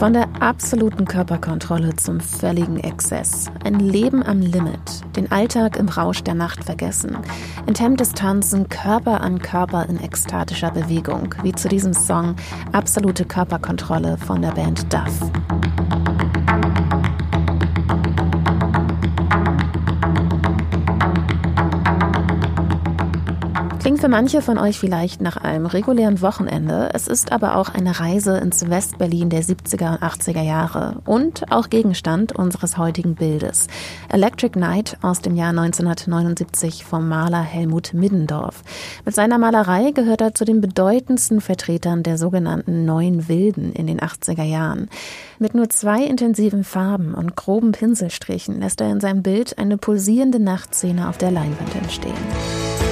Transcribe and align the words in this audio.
Von 0.00 0.14
der 0.14 0.30
absoluten 0.40 1.04
Körperkontrolle 1.04 1.94
zum 1.94 2.20
völligen 2.20 2.78
Exzess. 2.78 3.50
Ein 3.64 3.80
Leben 3.80 4.22
am 4.22 4.40
Limit. 4.40 4.80
Den 5.14 5.30
Alltag 5.30 5.76
im 5.76 5.90
Rausch 5.90 6.22
der 6.22 6.32
Nacht 6.32 6.64
vergessen. 6.64 7.18
Enthemmtes 7.66 8.12
Tanzen 8.12 8.70
Körper 8.70 9.20
an 9.20 9.40
Körper 9.40 9.86
in 9.90 10.00
ekstatischer 10.00 10.70
Bewegung. 10.70 11.34
Wie 11.42 11.52
zu 11.52 11.68
diesem 11.68 11.92
Song 11.92 12.34
Absolute 12.72 13.26
Körperkontrolle 13.26 14.16
von 14.16 14.40
der 14.40 14.52
Band 14.52 14.90
Duff. 14.90 15.20
Für 24.00 24.08
manche 24.08 24.40
von 24.40 24.56
euch 24.56 24.78
vielleicht 24.78 25.20
nach 25.20 25.36
einem 25.36 25.66
regulären 25.66 26.22
Wochenende. 26.22 26.88
Es 26.94 27.06
ist 27.06 27.32
aber 27.32 27.56
auch 27.56 27.68
eine 27.68 28.00
Reise 28.00 28.38
ins 28.38 28.70
Westberlin 28.70 29.28
der 29.28 29.42
70er 29.42 29.92
und 29.92 30.02
80er 30.02 30.40
Jahre 30.40 31.02
und 31.04 31.52
auch 31.52 31.68
Gegenstand 31.68 32.32
unseres 32.32 32.78
heutigen 32.78 33.14
Bildes. 33.14 33.66
Electric 34.08 34.58
Night 34.58 34.96
aus 35.02 35.20
dem 35.20 35.36
Jahr 35.36 35.50
1979 35.50 36.82
vom 36.82 37.10
Maler 37.10 37.42
Helmut 37.42 37.92
Middendorf. 37.92 38.62
Mit 39.04 39.14
seiner 39.14 39.36
Malerei 39.36 39.90
gehört 39.90 40.22
er 40.22 40.34
zu 40.34 40.46
den 40.46 40.62
bedeutendsten 40.62 41.42
Vertretern 41.42 42.02
der 42.02 42.16
sogenannten 42.16 42.86
Neuen 42.86 43.28
Wilden 43.28 43.74
in 43.74 43.86
den 43.86 44.00
80er 44.00 44.44
Jahren. 44.44 44.88
Mit 45.38 45.54
nur 45.54 45.68
zwei 45.68 46.02
intensiven 46.04 46.64
Farben 46.64 47.12
und 47.12 47.36
groben 47.36 47.72
Pinselstrichen 47.72 48.60
lässt 48.60 48.80
er 48.80 48.90
in 48.90 49.00
seinem 49.00 49.22
Bild 49.22 49.58
eine 49.58 49.76
pulsierende 49.76 50.40
Nachtszene 50.40 51.06
auf 51.06 51.18
der 51.18 51.32
Leinwand 51.32 51.76
entstehen. 51.76 52.89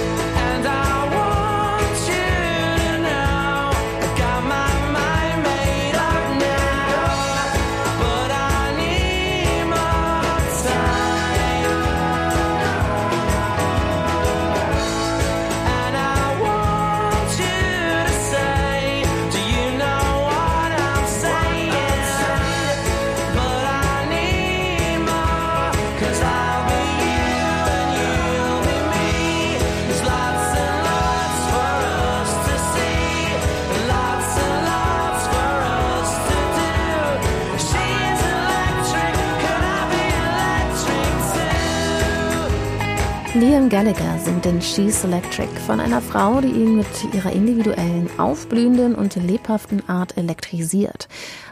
Gallagher 43.69 44.19
singt 44.19 44.47
in 44.47 44.62
She's 44.62 45.05
Electric 45.05 45.48
von 45.66 45.78
einer 45.78 46.00
Frau, 46.00 46.41
die 46.41 46.48
ihn 46.48 46.77
mit 46.77 46.86
ihrer 47.12 47.33
individuellen, 47.33 48.08
aufblühenden 48.19 48.94
und 48.94 49.14
lebhaften 49.16 49.86
Art 49.88 50.16
elektrisiert. 50.16 51.08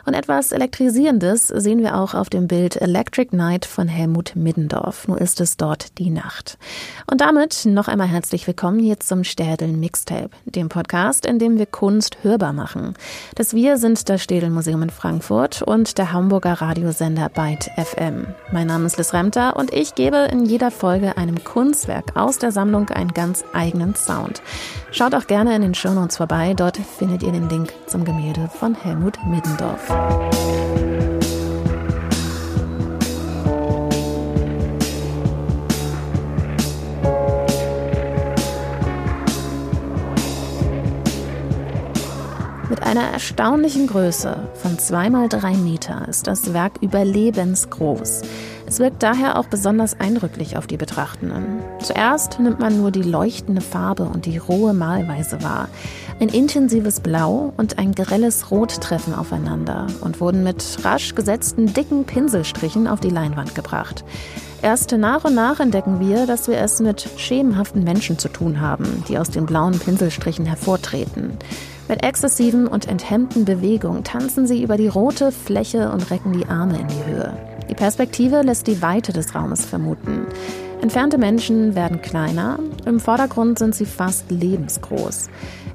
Und 0.07 0.15
etwas 0.15 0.53
Elektrisierendes 0.53 1.49
sehen 1.49 1.83
wir 1.83 1.97
auch 1.97 2.15
auf 2.15 2.31
dem 2.31 2.47
Bild 2.47 2.77
Electric 2.77 3.37
Night 3.37 3.67
von 3.67 3.89
Helmut 3.89 4.37
Middendorf. 4.37 5.09
Nur 5.09 5.21
ist 5.21 5.41
es 5.41 5.57
dort 5.57 5.99
die 5.99 6.11
Nacht. 6.11 6.59
Und 7.11 7.21
damit 7.21 7.65
noch 7.67 7.89
einmal 7.89 8.07
herzlich 8.07 8.47
willkommen 8.47 8.79
hier 8.79 9.01
zum 9.01 9.25
Städeln 9.25 9.81
Mixtape, 9.81 10.31
dem 10.45 10.69
Podcast, 10.69 11.27
in 11.27 11.41
dem 11.41 11.59
wir 11.59 11.67
Kunst 11.67 12.19
hörbar 12.23 12.53
machen. 12.53 12.95
Das 13.34 13.53
Wir 13.53 13.79
sind 13.79 14.09
das 14.09 14.23
Städel 14.23 14.51
Museum 14.51 14.83
in 14.83 14.91
Frankfurt 14.91 15.62
und 15.62 15.99
der 15.99 16.12
Hamburger 16.12 16.53
Radiosender 16.53 17.28
Byte 17.28 17.69
FM. 17.77 18.28
Mein 18.53 18.69
Name 18.69 18.87
ist 18.87 18.99
Liz 18.99 19.12
Remter 19.12 19.56
und 19.56 19.75
ich 19.75 19.97
gebe 19.97 20.19
in 20.31 20.47
jeder 20.47 20.71
Folge 20.71 21.17
einem 21.17 21.43
Kunstwerk 21.43 22.15
aus 22.15 22.38
der 22.38 22.53
Sammlung 22.53 22.91
einen 22.91 23.12
ganz 23.12 23.43
eigenen 23.53 23.97
Sound. 23.97 24.41
Schaut 24.93 25.17
auch 25.17 25.27
gerne 25.27 25.56
in 25.56 25.62
den 25.62 25.75
Shownotes 25.75 26.17
vorbei, 26.19 26.55
dort 26.55 26.77
findet 26.77 27.25
ihr 27.25 27.33
den 27.33 27.49
Link 27.49 27.73
zum 27.88 28.05
Gemälde 28.05 28.49
von 28.61 28.77
Helmut 28.77 29.19
Middendorf. 29.27 29.96
Mit 42.69 42.83
einer 42.83 43.09
erstaunlichen 43.12 43.87
Größe 43.87 44.49
von 44.55 44.79
zweimal 44.79 45.29
drei 45.29 45.55
Meter 45.55 46.09
ist 46.09 46.27
das 46.27 46.53
Werk 46.53 46.83
überlebensgroß. 46.83 48.23
Es 48.67 48.81
wirkt 48.81 49.05
daher 49.05 49.39
auch 49.39 49.47
besonders 49.47 50.01
eindrücklich 50.01 50.56
auf 50.56 50.67
die 50.67 50.77
Betrachtenden. 50.77 51.61
Zuerst 51.81 52.41
nimmt 52.41 52.59
man 52.59 52.77
nur 52.77 52.91
die 52.91 53.03
leuchtende 53.03 53.61
Farbe 53.61 54.03
und 54.03 54.27
die 54.27 54.39
rohe 54.39 54.75
Malweise 54.75 55.41
wahr. 55.43 55.69
Ein 56.19 56.31
intensives 56.31 57.00
Blau 57.00 57.53
und 57.59 57.78
ein 57.78 57.93
grelles 57.93 58.50
Rot 58.50 58.81
treffen 58.81 59.15
aufeinander 59.15 59.87
und 60.00 60.19
wurden 60.19 60.44
mit 60.44 60.78
rasch 60.82 61.15
gesetzten 61.15 61.75
dicken 61.75 62.04
Pinselstrichen 62.04 62.88
auf 62.88 63.00
die 63.00 63.10
Leinwand 63.10 63.54
gebracht. 63.54 64.03
Erst 64.62 64.93
nach 64.93 65.25
und 65.25 65.34
nach 65.34 65.60
entdecken 65.60 66.00
wir, 66.00 66.26
dass 66.26 66.49
wir 66.49 66.56
es 66.56 66.81
mit 66.81 67.06
schemenhaften 67.19 67.84
Menschen 67.84 68.19
zu 68.19 68.28
tun 68.28 68.62
haben, 68.62 69.05
die 69.09 69.19
aus 69.19 69.28
den 69.28 69.44
blauen 69.44 69.78
Pinselstrichen 69.78 70.47
hervortreten. 70.47 71.32
Mit 71.87 72.03
exzessiven 72.03 72.66
und 72.66 72.88
enthemmten 72.88 73.44
Bewegungen 73.44 74.03
tanzen 74.03 74.47
sie 74.47 74.62
über 74.62 74.78
die 74.78 74.88
rote 74.88 75.32
Fläche 75.32 75.93
und 75.93 76.10
recken 76.10 76.32
die 76.32 76.47
Arme 76.47 76.78
in 76.81 76.88
die 76.88 77.12
Höhe. 77.12 77.37
Die 77.69 77.75
Perspektive 77.75 78.41
lässt 78.41 78.69
die 78.69 78.81
Weite 78.81 79.12
des 79.12 79.34
Raumes 79.34 79.66
vermuten. 79.66 80.26
Entfernte 80.81 81.19
Menschen 81.19 81.75
werden 81.75 82.00
kleiner, 82.00 82.59
im 82.87 83.00
Vordergrund 83.00 83.59
sind 83.59 83.75
sie 83.75 83.87
fast 83.87 84.31
lebensgroß. 84.31 85.28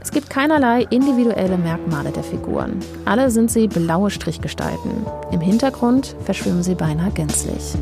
Es 0.03 0.09
gibt 0.11 0.31
keinerlei 0.31 0.87
individuelle 0.89 1.59
Merkmale 1.59 2.11
der 2.11 2.23
Figuren. 2.23 2.79
Alle 3.05 3.29
sind 3.29 3.51
sie 3.51 3.67
blaue 3.67 4.09
Strichgestalten. 4.09 5.05
Im 5.31 5.41
Hintergrund 5.41 6.15
verschwimmen 6.25 6.63
sie 6.63 6.73
beinahe 6.73 7.11
gänzlich. 7.11 7.75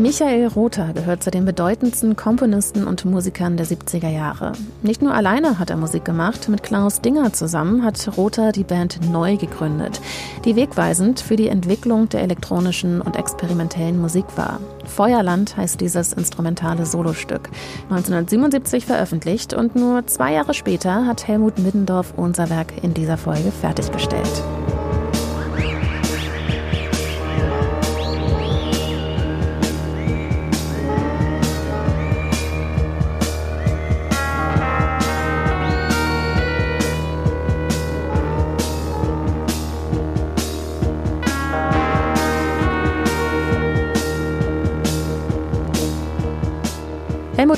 Michael 0.00 0.46
Rother 0.46 0.94
gehört 0.94 1.22
zu 1.22 1.30
den 1.30 1.44
bedeutendsten 1.44 2.16
Komponisten 2.16 2.86
und 2.86 3.04
Musikern 3.04 3.58
der 3.58 3.66
70er 3.66 4.08
Jahre. 4.08 4.52
Nicht 4.82 5.02
nur 5.02 5.12
alleine 5.12 5.58
hat 5.58 5.68
er 5.68 5.76
Musik 5.76 6.06
gemacht, 6.06 6.48
mit 6.48 6.62
Klaus 6.62 7.02
Dinger 7.02 7.34
zusammen 7.34 7.84
hat 7.84 8.16
Rother 8.16 8.52
die 8.52 8.64
Band 8.64 8.98
neu 9.12 9.36
gegründet, 9.36 10.00
die 10.46 10.56
wegweisend 10.56 11.20
für 11.20 11.36
die 11.36 11.48
Entwicklung 11.48 12.08
der 12.08 12.22
elektronischen 12.22 13.02
und 13.02 13.16
experimentellen 13.16 14.00
Musik 14.00 14.24
war. 14.36 14.58
Feuerland 14.86 15.58
heißt 15.58 15.78
dieses 15.82 16.14
instrumentale 16.14 16.86
Solostück. 16.86 17.50
1977 17.90 18.86
veröffentlicht 18.86 19.52
und 19.52 19.76
nur 19.76 20.06
zwei 20.06 20.32
Jahre 20.32 20.54
später 20.54 21.04
hat 21.04 21.28
Helmut 21.28 21.58
Middendorf 21.58 22.14
unser 22.16 22.48
Werk 22.48 22.72
in 22.82 22.94
dieser 22.94 23.18
Folge 23.18 23.52
fertiggestellt. 23.52 24.42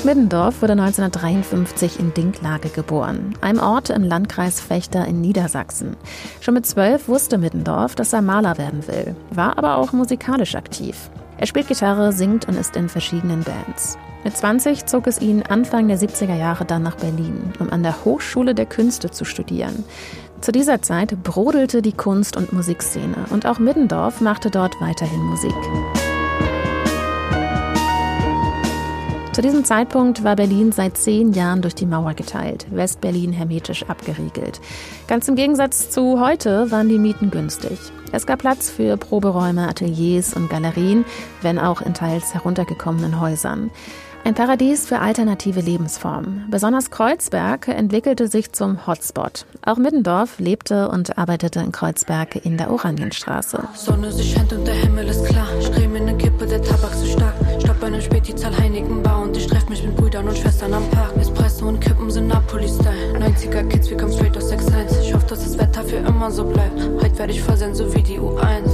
Middendorf 0.03 0.61
wurde 0.61 0.73
1953 0.73 1.97
in 1.97 2.13
Dinklage 2.13 2.67
geboren, 2.67 3.35
einem 3.39 3.59
Ort 3.59 3.89
im 3.89 4.03
Landkreis 4.03 4.59
Fechter 4.59 5.07
in 5.07 5.21
Niedersachsen. 5.21 5.95
Schon 6.41 6.55
mit 6.55 6.65
zwölf 6.65 7.07
wusste 7.07 7.37
Middendorf, 7.37 7.95
dass 7.95 8.11
er 8.11 8.21
Maler 8.21 8.57
werden 8.57 8.85
will, 8.87 9.15
war 9.29 9.57
aber 9.57 9.77
auch 9.77 9.93
musikalisch 9.93 10.55
aktiv. 10.55 11.09
Er 11.37 11.47
spielt 11.47 11.69
Gitarre, 11.69 12.11
singt 12.11 12.49
und 12.49 12.59
ist 12.59 12.75
in 12.75 12.89
verschiedenen 12.89 13.43
Bands. 13.43 13.97
Mit 14.25 14.35
20 14.35 14.85
zog 14.87 15.07
es 15.07 15.21
ihn 15.21 15.41
Anfang 15.43 15.87
der 15.87 15.97
70er 15.97 16.35
Jahre 16.35 16.65
dann 16.65 16.83
nach 16.83 16.95
Berlin, 16.95 17.53
um 17.59 17.69
an 17.69 17.83
der 17.83 18.03
Hochschule 18.03 18.53
der 18.53 18.65
Künste 18.65 19.09
zu 19.09 19.23
studieren. 19.23 19.85
Zu 20.41 20.51
dieser 20.51 20.81
Zeit 20.81 21.23
brodelte 21.23 21.81
die 21.81 21.93
Kunst- 21.93 22.35
und 22.35 22.51
Musikszene 22.51 23.25
und 23.29 23.45
auch 23.45 23.59
Middendorf 23.59 24.19
machte 24.19 24.49
dort 24.49 24.79
weiterhin 24.81 25.21
Musik. 25.21 25.55
Zu 29.33 29.41
diesem 29.41 29.65
Zeitpunkt 29.65 30.23
war 30.23 30.35
Berlin 30.35 30.71
seit 30.71 30.95
zehn 30.95 31.33
Jahren 31.33 31.63
durch 31.63 31.73
die 31.73 31.87
Mauer 31.87 32.13
geteilt, 32.13 32.67
Westberlin 32.69 33.33
hermetisch 33.33 33.81
abgeriegelt. 33.89 34.61
Ganz 35.07 35.27
im 35.27 35.35
Gegensatz 35.35 35.89
zu 35.89 36.19
heute 36.19 36.69
waren 36.69 36.87
die 36.87 36.99
Mieten 36.99 37.31
günstig. 37.31 37.79
Es 38.11 38.27
gab 38.27 38.39
Platz 38.39 38.69
für 38.69 38.95
Proberäume, 38.95 39.67
Ateliers 39.67 40.35
und 40.35 40.51
Galerien, 40.51 41.03
wenn 41.41 41.57
auch 41.57 41.81
in 41.81 41.95
teils 41.95 42.35
heruntergekommenen 42.35 43.19
Häusern. 43.19 43.71
Ein 44.23 44.35
Paradies 44.35 44.85
für 44.85 44.99
alternative 44.99 45.61
Lebensformen. 45.61 46.45
Besonders 46.51 46.91
Kreuzberg 46.91 47.67
entwickelte 47.67 48.27
sich 48.27 48.51
zum 48.51 48.85
Hotspot. 48.85 49.47
Auch 49.65 49.77
Middendorf 49.77 50.37
lebte 50.37 50.89
und 50.89 51.17
arbeitete 51.17 51.59
in 51.59 51.71
Kreuzberg 51.71 52.45
in 52.45 52.57
der 52.57 52.69
Oranienstraße. 52.69 53.67
Sonne, 53.73 54.11
sie 54.11 54.23
scheint 54.23 54.53
und 54.53 54.67
der 54.67 54.75
Himmel 54.75 55.07
ist 55.07 55.25
klar. 55.25 55.47
Streh 55.59 55.87
mir 55.87 56.01
eine 56.01 56.15
Kippe, 56.15 56.45
der 56.45 56.61
Tabak 56.61 56.93
so 56.93 57.07
stark. 57.07 57.33
Stopp 57.83 57.91
bei 57.91 57.97
einem 57.97 58.01
Späti, 58.01 58.33
zahl 58.33 58.57
Heinigen 58.57 59.03
Bar 59.03 59.23
und 59.23 59.35
ich 59.35 59.45
treff 59.45 59.67
mich 59.67 59.83
mit 59.83 59.95
Brüdern 59.97 60.27
und 60.27 60.37
Schwestern 60.37 60.73
am 60.73 60.89
Park. 60.89 61.17
Espresso 61.17 61.67
und 61.67 61.81
Kippen 61.81 62.09
sind 62.09 62.27
Napoli-Style. 62.27 63.19
90er 63.19 63.67
Kids, 63.67 63.89
wir 63.89 63.97
kommen 63.97 64.13
straight 64.13 64.37
aus 64.37 64.51
6-1. 64.51 65.01
Ich 65.01 65.13
hoffe, 65.13 65.25
dass 65.27 65.43
das 65.43 65.57
Wetter 65.57 65.83
für 65.83 65.97
immer 65.97 66.31
so 66.31 66.45
bleibt. 66.45 66.79
Heute 67.01 67.17
werde 67.17 67.33
ich 67.33 67.41
versehen, 67.41 67.75
so 67.75 67.93
wie 67.93 68.01
die 68.01 68.19
U1. 68.19 68.69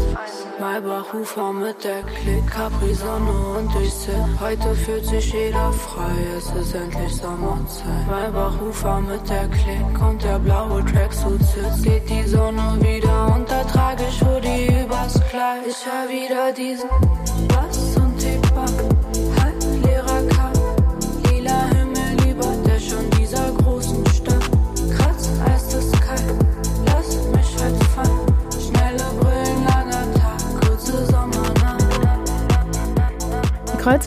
Maybach 0.60 1.14
Ufer 1.14 1.54
mit 1.54 1.84
der 1.84 2.04
Klick, 2.04 2.46
Capri 2.48 2.94
Sonne 2.94 3.32
und 3.58 3.72
ich 3.82 3.94
sit. 3.94 4.14
Heute 4.40 4.76
fühlt 4.76 5.06
sich 5.06 5.34
jeder 5.34 5.72
frei, 5.72 6.12
es 6.38 6.52
ist 6.62 6.76
endlich 6.76 7.16
Sommerzeit. 7.16 8.08
Maybach 8.10 8.62
Ufer 8.62 9.02
mit 9.02 9.28
der 9.30 9.48
Klick 9.48 10.08
und 10.08 10.22
der 10.24 10.38
blaue 10.40 10.86
Tracksuit 10.86 11.42
sitzt. 11.42 11.84
Geht 11.84 12.10
die 12.10 12.28
Sonne 12.28 12.78
wieder 12.82 13.34
und 13.36 13.50
da 13.50 13.64
trage 13.64 14.04
ich 14.10 14.22
Hoodie 14.22 14.84
übers 14.84 15.14
Kleid. 15.30 15.64
Ich 15.68 15.78
hör 15.86 16.10
wieder 16.10 16.52
diesen 16.52 16.90
Bass 17.48 17.96
und 17.96 18.22
die 18.22 18.38
Back. 18.54 18.99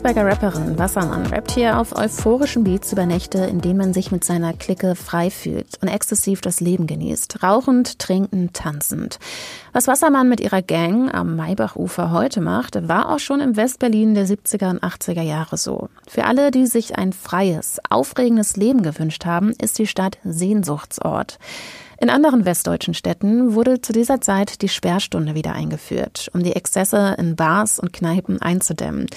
Kreuzberger 0.03 0.31
Rapperin 0.31 0.77
Wassermann 0.77 1.27
rappt 1.27 1.51
hier 1.51 1.79
auf 1.79 1.95
euphorischen 1.95 2.65
Beats 2.65 2.91
über 2.91 3.05
Nächte, 3.05 3.37
in 3.37 3.61
denen 3.61 3.77
man 3.77 3.93
sich 3.93 4.11
mit 4.11 4.25
seiner 4.25 4.51
Clique 4.51 4.95
frei 4.95 5.29
fühlt 5.29 5.77
und 5.81 5.87
exzessiv 5.87 6.41
das 6.41 6.59
Leben 6.59 6.87
genießt, 6.87 7.41
rauchend, 7.41 7.99
trinkend, 7.99 8.53
tanzend. 8.53 9.17
Was 9.71 9.87
Wassermann 9.87 10.27
mit 10.27 10.41
ihrer 10.41 10.61
Gang 10.61 11.13
am 11.13 11.37
Maybachufer 11.37 12.11
heute 12.11 12.41
macht, 12.41 12.85
war 12.85 13.13
auch 13.13 13.19
schon 13.19 13.39
im 13.39 13.55
Westberlin 13.55 14.13
der 14.13 14.27
70er 14.27 14.71
und 14.71 14.83
80er 14.83 15.21
Jahre 15.21 15.55
so. 15.55 15.87
Für 16.05 16.25
alle, 16.25 16.51
die 16.51 16.65
sich 16.65 16.97
ein 16.97 17.13
freies, 17.13 17.79
aufregendes 17.89 18.57
Leben 18.57 18.83
gewünscht 18.83 19.23
haben, 19.23 19.51
ist 19.51 19.79
die 19.79 19.87
Stadt 19.87 20.17
Sehnsuchtsort. 20.25 21.39
In 21.97 22.09
anderen 22.09 22.43
westdeutschen 22.43 22.93
Städten 22.93 23.55
wurde 23.55 23.79
zu 23.79 23.93
dieser 23.93 24.19
Zeit 24.19 24.61
die 24.61 24.67
Sperrstunde 24.67 25.35
wieder 25.35 25.53
eingeführt, 25.53 26.29
um 26.33 26.43
die 26.43 26.53
Exzesse 26.53 27.15
in 27.17 27.37
Bars 27.37 27.79
und 27.79 27.93
Kneipen 27.93 28.41
einzudämmen. 28.41 29.07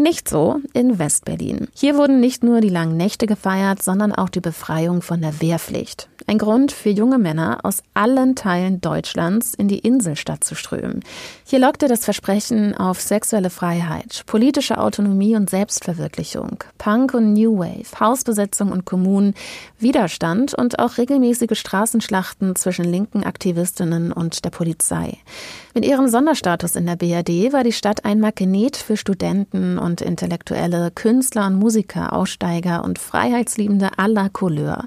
Nicht 0.00 0.28
so 0.28 0.60
in 0.74 1.00
Westberlin. 1.00 1.66
Hier 1.74 1.96
wurden 1.96 2.20
nicht 2.20 2.44
nur 2.44 2.60
die 2.60 2.68
langen 2.68 2.96
Nächte 2.96 3.26
gefeiert, 3.26 3.82
sondern 3.82 4.12
auch 4.12 4.28
die 4.28 4.38
Befreiung 4.40 5.02
von 5.02 5.20
der 5.20 5.40
Wehrpflicht. 5.40 6.08
Ein 6.30 6.36
Grund 6.36 6.72
für 6.72 6.90
junge 6.90 7.16
Männer 7.16 7.60
aus 7.62 7.82
allen 7.94 8.34
Teilen 8.34 8.82
Deutschlands 8.82 9.54
in 9.54 9.66
die 9.66 9.78
Inselstadt 9.78 10.44
zu 10.44 10.54
strömen. 10.54 11.02
Hier 11.46 11.58
lockte 11.58 11.88
das 11.88 12.04
Versprechen 12.04 12.74
auf 12.74 13.00
sexuelle 13.00 13.48
Freiheit, 13.48 14.24
politische 14.26 14.76
Autonomie 14.76 15.36
und 15.36 15.48
Selbstverwirklichung, 15.48 16.62
Punk 16.76 17.14
und 17.14 17.32
New 17.32 17.58
Wave, 17.58 17.98
Hausbesetzung 17.98 18.72
und 18.72 18.84
Kommunen, 18.84 19.32
Widerstand 19.78 20.52
und 20.52 20.78
auch 20.78 20.98
regelmäßige 20.98 21.58
Straßenschlachten 21.58 22.56
zwischen 22.56 22.84
linken 22.84 23.24
Aktivistinnen 23.24 24.12
und 24.12 24.44
der 24.44 24.50
Polizei. 24.50 25.16
Mit 25.72 25.86
ihrem 25.86 26.08
Sonderstatus 26.08 26.76
in 26.76 26.84
der 26.84 26.96
BRD 26.96 27.54
war 27.54 27.64
die 27.64 27.72
Stadt 27.72 28.04
ein 28.04 28.20
Magnet 28.20 28.76
für 28.76 28.98
Studenten 28.98 29.78
und 29.78 30.02
Intellektuelle, 30.02 30.90
Künstler 30.94 31.46
und 31.46 31.54
Musiker, 31.54 32.12
Aussteiger 32.12 32.84
und 32.84 32.98
Freiheitsliebende 32.98 33.92
aller 33.96 34.28
Couleur. 34.28 34.84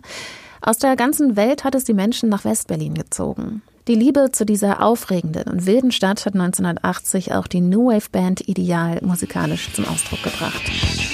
Aus 0.63 0.77
der 0.77 0.95
ganzen 0.95 1.35
Welt 1.35 1.63
hat 1.63 1.73
es 1.73 1.85
die 1.85 1.93
Menschen 1.93 2.29
nach 2.29 2.45
Westberlin 2.45 2.93
gezogen. 2.93 3.63
Die 3.87 3.95
Liebe 3.95 4.29
zu 4.31 4.45
dieser 4.45 4.83
aufregenden 4.83 5.45
und 5.45 5.65
wilden 5.65 5.91
Stadt 5.91 6.23
hat 6.23 6.35
1980 6.35 7.33
auch 7.33 7.47
die 7.47 7.61
New 7.61 7.87
Wave 7.87 8.09
Band 8.11 8.47
Ideal 8.47 8.99
musikalisch 9.01 9.73
zum 9.73 9.87
Ausdruck 9.87 10.21
gebracht. 10.21 10.61
Ich 10.67 11.11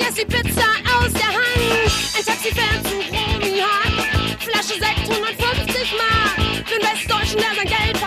esse 0.00 0.14
die 0.14 0.26
Pizza 0.26 0.66
aus 1.00 1.12
der 1.14 1.28
Hand. 1.28 1.90
Ein 2.14 2.24
Taxi 2.26 2.52
fährt 2.52 2.86
zu 2.86 2.94
Romy 2.94 3.62
Flasche 4.38 4.74
Sekt 4.78 5.10
150 5.10 5.94
Mark. 5.96 6.36
Den 6.68 6.82
Westdeutschen, 6.82 7.38
der 7.38 7.54
sein 7.56 7.66
Geld 7.66 7.99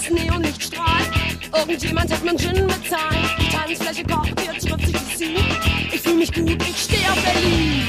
das 0.00 0.10
Neon 0.10 0.40
nicht 0.40 0.62
strahlt. 0.62 1.10
Irgendjemand 1.54 2.12
hat 2.12 2.24
mir 2.24 2.36
Gin 2.36 2.66
bezahlt. 2.66 3.30
Die 3.38 3.48
Tanzfläche 3.48 4.04
kocht, 4.04 4.40
jetzt 4.40 4.68
wird 4.68 4.86
sich 4.86 4.96
Scene. 5.16 5.40
Ich 5.92 6.00
fühl 6.00 6.14
mich 6.14 6.32
gut, 6.32 6.62
ich 6.68 6.82
steh 6.82 7.06
auf 7.08 7.22
Berlin. 7.22 7.86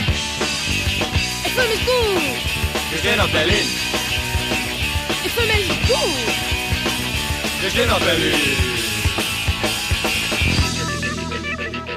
Ich 1.46 1.52
fühl 1.52 1.68
mich 1.68 1.86
gut. 1.86 2.92
Wir 2.92 3.00
stehen 3.00 3.20
auf 3.20 3.32
Berlin. 3.32 3.68
Ich 5.24 5.32
fühl 5.32 5.48
mich 5.48 5.68
gut. 5.88 7.62
Wir 7.62 7.70
stehen 7.70 7.90
auf 7.90 8.00
Berlin. 8.00 8.91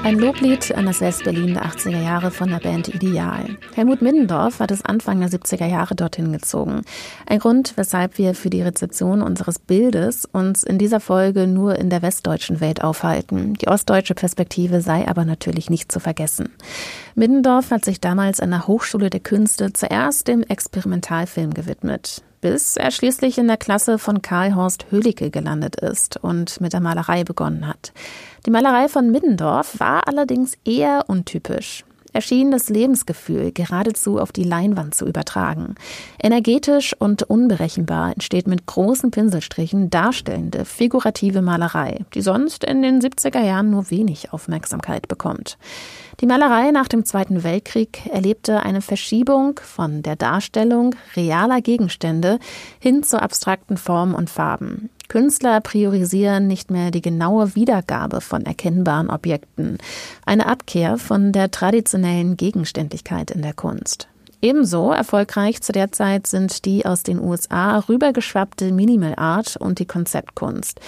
Ein 0.05 0.19
Loblied 0.19 0.71
an 0.75 0.85
das 0.85 1.01
West-Berlin 1.01 1.55
der 1.55 1.65
80er 1.65 1.99
Jahre 1.99 2.29
von 2.29 2.47
der 2.51 2.59
Band 2.59 2.89
Ideal. 2.89 3.57
Helmut 3.73 4.03
Middendorf 4.03 4.59
hat 4.59 4.69
es 4.69 4.85
Anfang 4.85 5.19
der 5.19 5.29
70er 5.29 5.65
Jahre 5.65 5.95
dorthin 5.95 6.31
gezogen. 6.31 6.83
Ein 7.25 7.39
Grund, 7.39 7.73
weshalb 7.75 8.19
wir 8.19 8.35
für 8.35 8.51
die 8.51 8.61
Rezeption 8.61 9.23
unseres 9.23 9.57
Bildes 9.57 10.25
uns 10.25 10.61
in 10.61 10.77
dieser 10.77 10.99
Folge 10.99 11.47
nur 11.47 11.79
in 11.79 11.89
der 11.89 12.03
westdeutschen 12.03 12.59
Welt 12.59 12.83
aufhalten. 12.83 13.55
Die 13.55 13.67
ostdeutsche 13.67 14.13
Perspektive 14.13 14.81
sei 14.81 15.07
aber 15.07 15.25
natürlich 15.25 15.71
nicht 15.71 15.91
zu 15.91 15.99
vergessen. 15.99 16.49
Middendorf 17.15 17.71
hat 17.71 17.83
sich 17.83 17.99
damals 17.99 18.39
an 18.39 18.51
der 18.51 18.67
Hochschule 18.67 19.09
der 19.09 19.21
Künste 19.21 19.73
zuerst 19.73 20.27
dem 20.27 20.43
Experimentalfilm 20.43 21.51
gewidmet 21.51 22.21
bis 22.45 22.77
er 22.77 22.91
schließlich 22.91 23.39
in 23.39 23.47
der 23.47 23.57
Klasse 23.57 23.97
von 23.97 24.21
Karl 24.21 24.53
Horst 24.53 24.85
Hölicke 24.91 25.31
gelandet 25.31 25.77
ist 25.77 26.17
und 26.17 26.61
mit 26.61 26.73
der 26.73 26.79
Malerei 26.79 27.23
begonnen 27.23 27.67
hat. 27.67 27.91
Die 28.45 28.51
Malerei 28.51 28.87
von 28.87 29.09
Middendorf 29.09 29.79
war 29.79 30.07
allerdings 30.07 30.55
eher 30.63 31.05
untypisch. 31.07 31.85
Erschien 32.15 32.49
das 32.49 32.69
Lebensgefühl 32.69 33.51
geradezu 33.51 34.19
auf 34.19 34.31
die 34.31 34.43
Leinwand 34.43 34.95
zu 34.95 35.05
übertragen. 35.05 35.75
Energetisch 36.17 36.95
und 36.97 37.23
unberechenbar 37.23 38.13
entsteht 38.13 38.47
mit 38.47 38.65
großen 38.65 39.11
Pinselstrichen 39.11 39.89
darstellende, 39.89 40.65
figurative 40.65 41.41
Malerei, 41.41 42.05
die 42.13 42.21
sonst 42.21 42.63
in 42.63 42.81
den 42.81 43.01
70er 43.01 43.43
Jahren 43.43 43.69
nur 43.69 43.91
wenig 43.91 44.33
Aufmerksamkeit 44.33 45.07
bekommt. 45.07 45.57
Die 46.21 46.25
Malerei 46.25 46.71
nach 46.71 46.87
dem 46.87 47.03
Zweiten 47.03 47.43
Weltkrieg 47.43 48.05
erlebte 48.07 48.61
eine 48.61 48.81
Verschiebung 48.81 49.59
von 49.61 50.01
der 50.01 50.15
Darstellung 50.15 50.95
realer 51.17 51.61
Gegenstände 51.61 52.39
hin 52.79 53.03
zu 53.03 53.21
abstrakten 53.21 53.75
Formen 53.75 54.15
und 54.15 54.29
Farben. 54.29 54.89
Künstler 55.07 55.61
priorisieren 55.61 56.47
nicht 56.47 56.71
mehr 56.71 56.91
die 56.91 57.01
genaue 57.01 57.55
Wiedergabe 57.55 58.21
von 58.21 58.45
erkennbaren 58.45 59.09
Objekten, 59.09 59.77
eine 60.25 60.47
Abkehr 60.47 60.97
von 60.97 61.31
der 61.31 61.51
traditionellen 61.51 62.37
Gegenständlichkeit 62.37 63.31
in 63.31 63.41
der 63.41 63.53
Kunst. 63.53 64.07
Ebenso 64.41 64.91
erfolgreich 64.91 65.61
zu 65.61 65.71
der 65.71 65.91
Zeit 65.91 66.27
sind 66.27 66.65
die 66.65 66.85
aus 66.85 67.01
den 67.01 67.19
USA 67.19 67.79
rübergeschwappte 67.79 68.71
Minimal 68.71 69.15
Art 69.15 69.57
und 69.57 69.79
die 69.79 69.87
Konzeptkunst. 69.87 70.79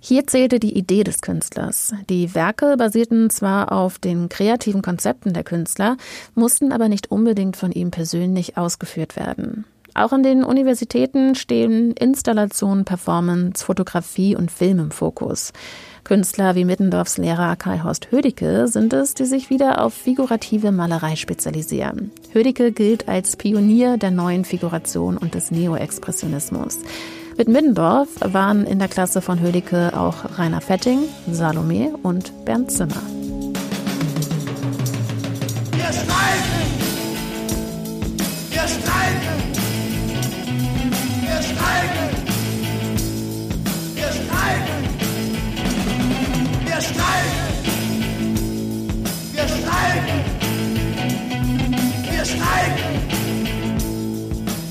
Hier 0.00 0.26
zählte 0.26 0.58
die 0.58 0.76
Idee 0.76 1.04
des 1.04 1.20
Künstlers. 1.20 1.94
Die 2.10 2.34
Werke 2.34 2.76
basierten 2.76 3.30
zwar 3.30 3.70
auf 3.70 3.98
den 3.98 4.28
kreativen 4.28 4.82
Konzepten 4.82 5.32
der 5.32 5.44
Künstler, 5.44 5.96
mussten 6.34 6.72
aber 6.72 6.88
nicht 6.88 7.10
unbedingt 7.10 7.56
von 7.56 7.70
ihm 7.70 7.90
persönlich 7.90 8.56
ausgeführt 8.56 9.14
werden. 9.16 9.64
Auch 9.94 10.10
an 10.10 10.24
den 10.24 10.42
Universitäten 10.42 11.36
stehen 11.36 11.92
Installation, 11.92 12.84
Performance, 12.84 13.64
Fotografie 13.64 14.34
und 14.34 14.50
Film 14.50 14.80
im 14.80 14.90
Fokus. 14.90 15.52
Künstler 16.02 16.56
wie 16.56 16.64
Mittendorfs 16.64 17.16
Lehrer 17.16 17.54
Kai-Horst 17.54 18.10
Hödicke 18.10 18.66
sind 18.66 18.92
es, 18.92 19.14
die 19.14 19.24
sich 19.24 19.50
wieder 19.50 19.82
auf 19.82 19.94
figurative 19.94 20.72
Malerei 20.72 21.14
spezialisieren. 21.14 22.10
Hödicke 22.32 22.72
gilt 22.72 23.08
als 23.08 23.36
Pionier 23.36 23.96
der 23.96 24.10
neuen 24.10 24.44
Figuration 24.44 25.16
und 25.16 25.34
des 25.34 25.52
Neo-Expressionismus. 25.52 26.80
Mit 27.38 27.48
Middendorf 27.48 28.08
waren 28.20 28.66
in 28.66 28.80
der 28.80 28.88
Klasse 28.88 29.22
von 29.22 29.40
Hödicke 29.40 29.92
auch 29.96 30.38
Rainer 30.38 30.60
Fetting, 30.60 31.04
Salome 31.30 31.94
und 32.02 32.32
Bernd 32.44 32.70
Zimmer. 32.70 33.02
Wir 35.72 35.92
streiken! 35.92 36.63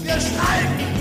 Wir 0.03 0.19
streiken! 0.19 0.92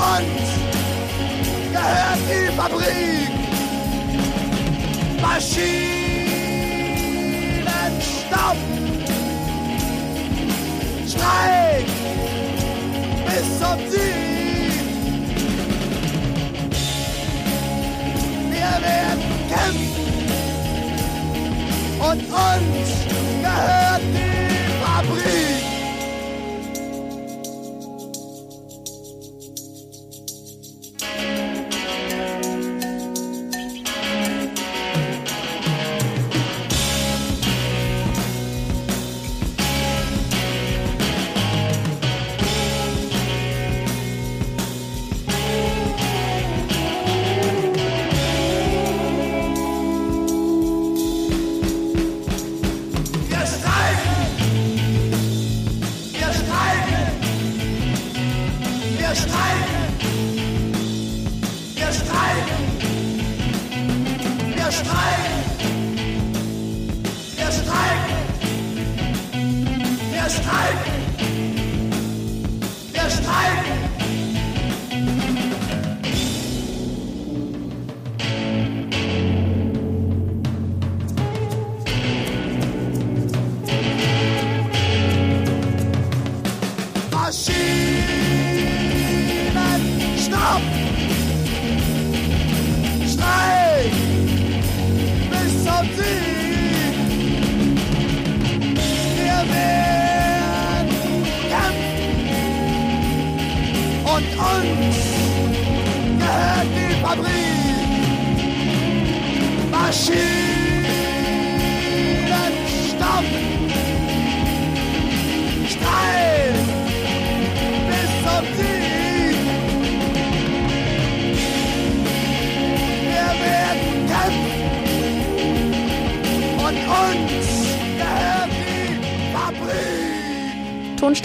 uns 0.00 0.48
gehört 1.72 2.22
die 2.28 2.52
Fabrik. 2.56 3.30
Maschinen. 5.20 5.89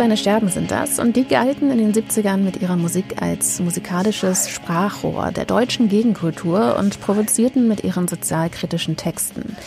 Tonsteine 0.05 0.17
Scherben 0.17 0.49
sind 0.49 0.69
das 0.69 0.99
und 0.99 1.15
die 1.15 1.25
galten 1.25 1.71
in 1.71 1.79
den 1.79 1.91
70ern 1.91 2.37
mit 2.37 2.61
ihrer 2.61 2.75
Musik 2.75 3.23
als 3.23 3.59
musikalisches 3.59 4.47
Sprachrohr 4.51 5.31
der 5.31 5.45
deutschen 5.45 5.89
Gegenkultur 5.89 6.75
und 6.77 7.01
provozierten 7.01 7.67
mit 7.67 7.83
ihren 7.83 8.07
sozialkritischen 8.07 8.97
Texten. 8.97 9.57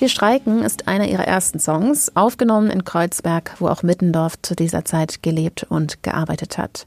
Wir 0.00 0.08
streiken 0.08 0.64
ist 0.64 0.88
einer 0.88 1.06
ihrer 1.06 1.28
ersten 1.28 1.60
Songs, 1.60 2.10
aufgenommen 2.16 2.70
in 2.70 2.82
Kreuzberg, 2.82 3.54
wo 3.60 3.68
auch 3.68 3.84
Mittendorf 3.84 4.34
zu 4.42 4.56
dieser 4.56 4.84
Zeit 4.84 5.22
gelebt 5.22 5.64
und 5.68 6.02
gearbeitet 6.02 6.58
hat. 6.58 6.86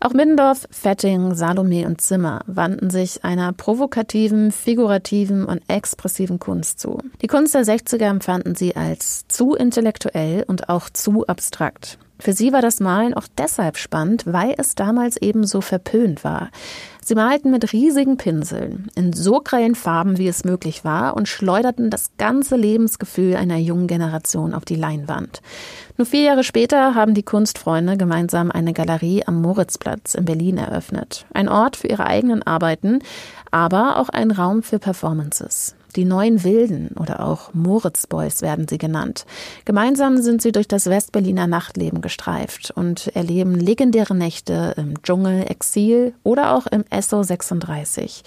Auch 0.00 0.12
Middendorf, 0.12 0.66
Fetting, 0.72 1.36
Salome 1.36 1.86
und 1.86 2.00
Zimmer 2.00 2.40
wandten 2.48 2.90
sich 2.90 3.22
einer 3.24 3.52
provokativen, 3.52 4.50
figurativen 4.50 5.44
und 5.44 5.62
expressiven 5.68 6.40
Kunst 6.40 6.80
zu. 6.80 6.98
Die 7.22 7.28
Kunst 7.28 7.54
der 7.54 7.62
60er 7.62 8.08
empfanden 8.08 8.56
sie 8.56 8.74
als 8.74 9.28
zu 9.28 9.54
intellektuell 9.54 10.42
und 10.48 10.68
auch 10.68 10.90
zu 10.90 11.28
abstrakt. 11.28 11.98
Für 12.20 12.32
sie 12.34 12.52
war 12.52 12.60
das 12.60 12.80
Malen 12.80 13.14
auch 13.14 13.26
deshalb 13.38 13.78
spannend, 13.78 14.24
weil 14.26 14.54
es 14.58 14.74
damals 14.74 15.16
eben 15.16 15.44
so 15.46 15.60
verpönt 15.60 16.22
war. 16.22 16.50
Sie 17.02 17.14
malten 17.14 17.50
mit 17.50 17.72
riesigen 17.72 18.18
Pinseln, 18.18 18.88
in 18.94 19.12
so 19.12 19.40
grellen 19.40 19.74
Farben, 19.74 20.18
wie 20.18 20.28
es 20.28 20.44
möglich 20.44 20.84
war, 20.84 21.16
und 21.16 21.28
schleuderten 21.28 21.90
das 21.90 22.10
ganze 22.18 22.56
Lebensgefühl 22.56 23.36
einer 23.36 23.56
jungen 23.56 23.86
Generation 23.86 24.54
auf 24.54 24.64
die 24.64 24.76
Leinwand. 24.76 25.40
Nur 25.96 26.06
vier 26.06 26.22
Jahre 26.22 26.44
später 26.44 26.94
haben 26.94 27.14
die 27.14 27.22
Kunstfreunde 27.22 27.96
gemeinsam 27.96 28.50
eine 28.50 28.74
Galerie 28.74 29.24
am 29.26 29.40
Moritzplatz 29.40 30.14
in 30.14 30.26
Berlin 30.26 30.58
eröffnet. 30.58 31.26
Ein 31.32 31.48
Ort 31.48 31.76
für 31.76 31.88
ihre 31.88 32.06
eigenen 32.06 32.42
Arbeiten, 32.42 33.00
aber 33.50 33.96
auch 33.96 34.10
ein 34.10 34.30
Raum 34.30 34.62
für 34.62 34.78
Performances. 34.78 35.74
Die 35.96 36.04
neuen 36.04 36.44
Wilden 36.44 36.90
oder 36.98 37.20
auch 37.26 37.52
Moritzboys 37.52 38.42
werden 38.42 38.66
sie 38.68 38.78
genannt. 38.78 39.26
Gemeinsam 39.64 40.22
sind 40.22 40.42
sie 40.42 40.52
durch 40.52 40.68
das 40.68 40.86
Westberliner 40.86 41.46
Nachtleben 41.46 42.00
gestreift 42.00 42.70
und 42.74 43.08
erleben 43.14 43.54
legendäre 43.54 44.14
Nächte 44.14 44.74
im 44.76 45.02
Dschungel, 45.02 45.50
Exil 45.50 46.14
oder 46.22 46.54
auch 46.54 46.66
im 46.66 46.84
Esso 46.90 47.22
36. 47.22 48.22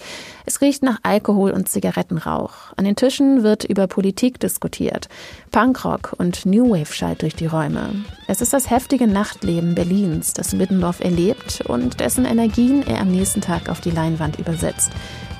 Es 0.46 0.60
riecht 0.60 0.82
nach 0.82 1.00
Alkohol 1.02 1.52
und 1.52 1.68
Zigarettenrauch. 1.68 2.72
An 2.76 2.84
den 2.84 2.96
Tischen 2.96 3.42
wird 3.42 3.64
über 3.64 3.86
Politik 3.86 4.40
diskutiert. 4.40 5.08
Punkrock 5.50 6.14
und 6.18 6.46
New 6.46 6.70
Wave 6.70 6.92
schallt 6.92 7.22
durch 7.22 7.34
die 7.34 7.46
Räume. 7.46 8.04
Es 8.26 8.40
ist 8.40 8.54
das 8.54 8.70
heftige 8.70 9.06
Nachtleben 9.06 9.74
Berlins, 9.74 10.32
das 10.32 10.54
Middendorf 10.54 11.00
erlebt 11.00 11.62
und 11.66 12.00
dessen 12.00 12.24
Energien 12.24 12.82
er 12.86 13.00
am 13.00 13.08
nächsten 13.08 13.42
Tag 13.42 13.68
auf 13.68 13.82
die 13.82 13.90
Leinwand 13.90 14.38
übersetzt 14.38 14.90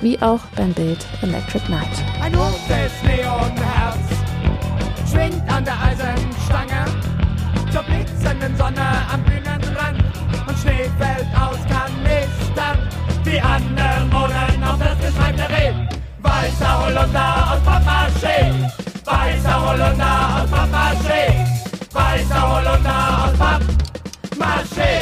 wie 0.01 0.21
auch 0.21 0.41
beim 0.55 0.71
Bild 0.73 1.03
Electric 1.23 1.67
Night. 1.69 1.87
Ein 2.21 2.35
rotes 2.35 2.91
Neonherz 3.03 3.97
schwingt 5.09 5.51
an 5.51 5.65
der 5.65 5.81
Eisenstange 5.81 6.85
zur 7.71 7.81
blitzenden 7.83 8.55
Sonne 8.55 8.85
am 9.11 9.23
Bühnenrand 9.23 10.03
und 10.47 10.57
Schnee 10.59 10.89
fällt 10.99 11.27
aus 11.35 11.57
Kanistern. 11.67 12.77
Die 13.25 13.41
anderen 13.41 14.11
wohnen 14.11 14.63
auf 14.63 14.77
das 14.77 14.99
Geschmack 14.99 15.35
der 15.37 15.49
Reh. 15.49 15.73
Weißer 16.21 16.85
Holunder 16.85 17.51
aus 17.51 17.61
Pappmaché, 17.65 18.69
weißer 19.05 19.61
Holunder 19.61 20.43
aus 20.43 20.51
Pappmaché, 20.51 20.74
Holunder 22.41 23.25
aus 23.25 23.33
Pappmaché. 23.39 24.93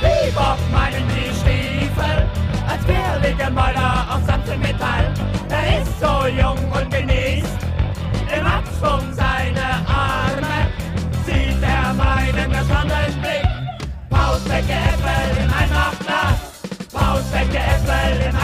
Bebop 0.00 0.58
meinen 0.72 1.06
die 1.08 1.30
Stiefel, 1.40 2.16
als 2.68 2.82
quirlige 2.84 3.50
Mäuler 3.50 4.06
aus 4.10 4.26
sanftem 4.26 4.60
Metall. 4.60 5.12
Er 5.50 5.82
ist 5.82 6.00
so 6.00 6.26
jung 6.26 6.58
und 6.72 6.90
genießt 6.90 7.58
im 8.36 8.46
Abschwung 8.46 9.12
seine 9.12 9.66
Arme. 9.86 10.56
Sieht 11.24 11.62
er 11.62 11.94
meinen 11.94 12.52
erstaunten 12.52 13.20
Blick, 13.20 13.46
Pausbecke 14.10 14.72
Äpfel 14.72 15.44
im 15.44 15.50
Einmachglas, 15.52 16.38
Pausbecke 16.92 17.58
Äpfel 17.58 18.20
im 18.20 18.36
Einmachglas, 18.36 18.43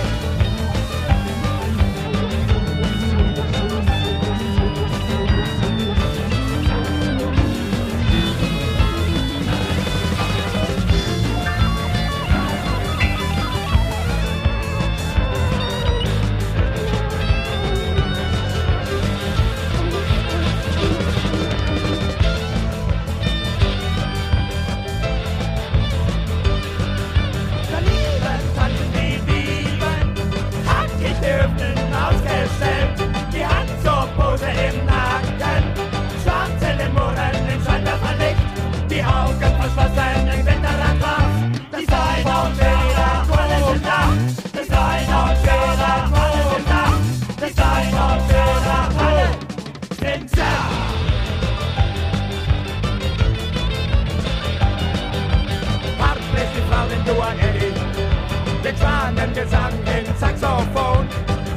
Gesang 59.40 59.74
in 59.96 60.06
Saxophon. 60.20 61.08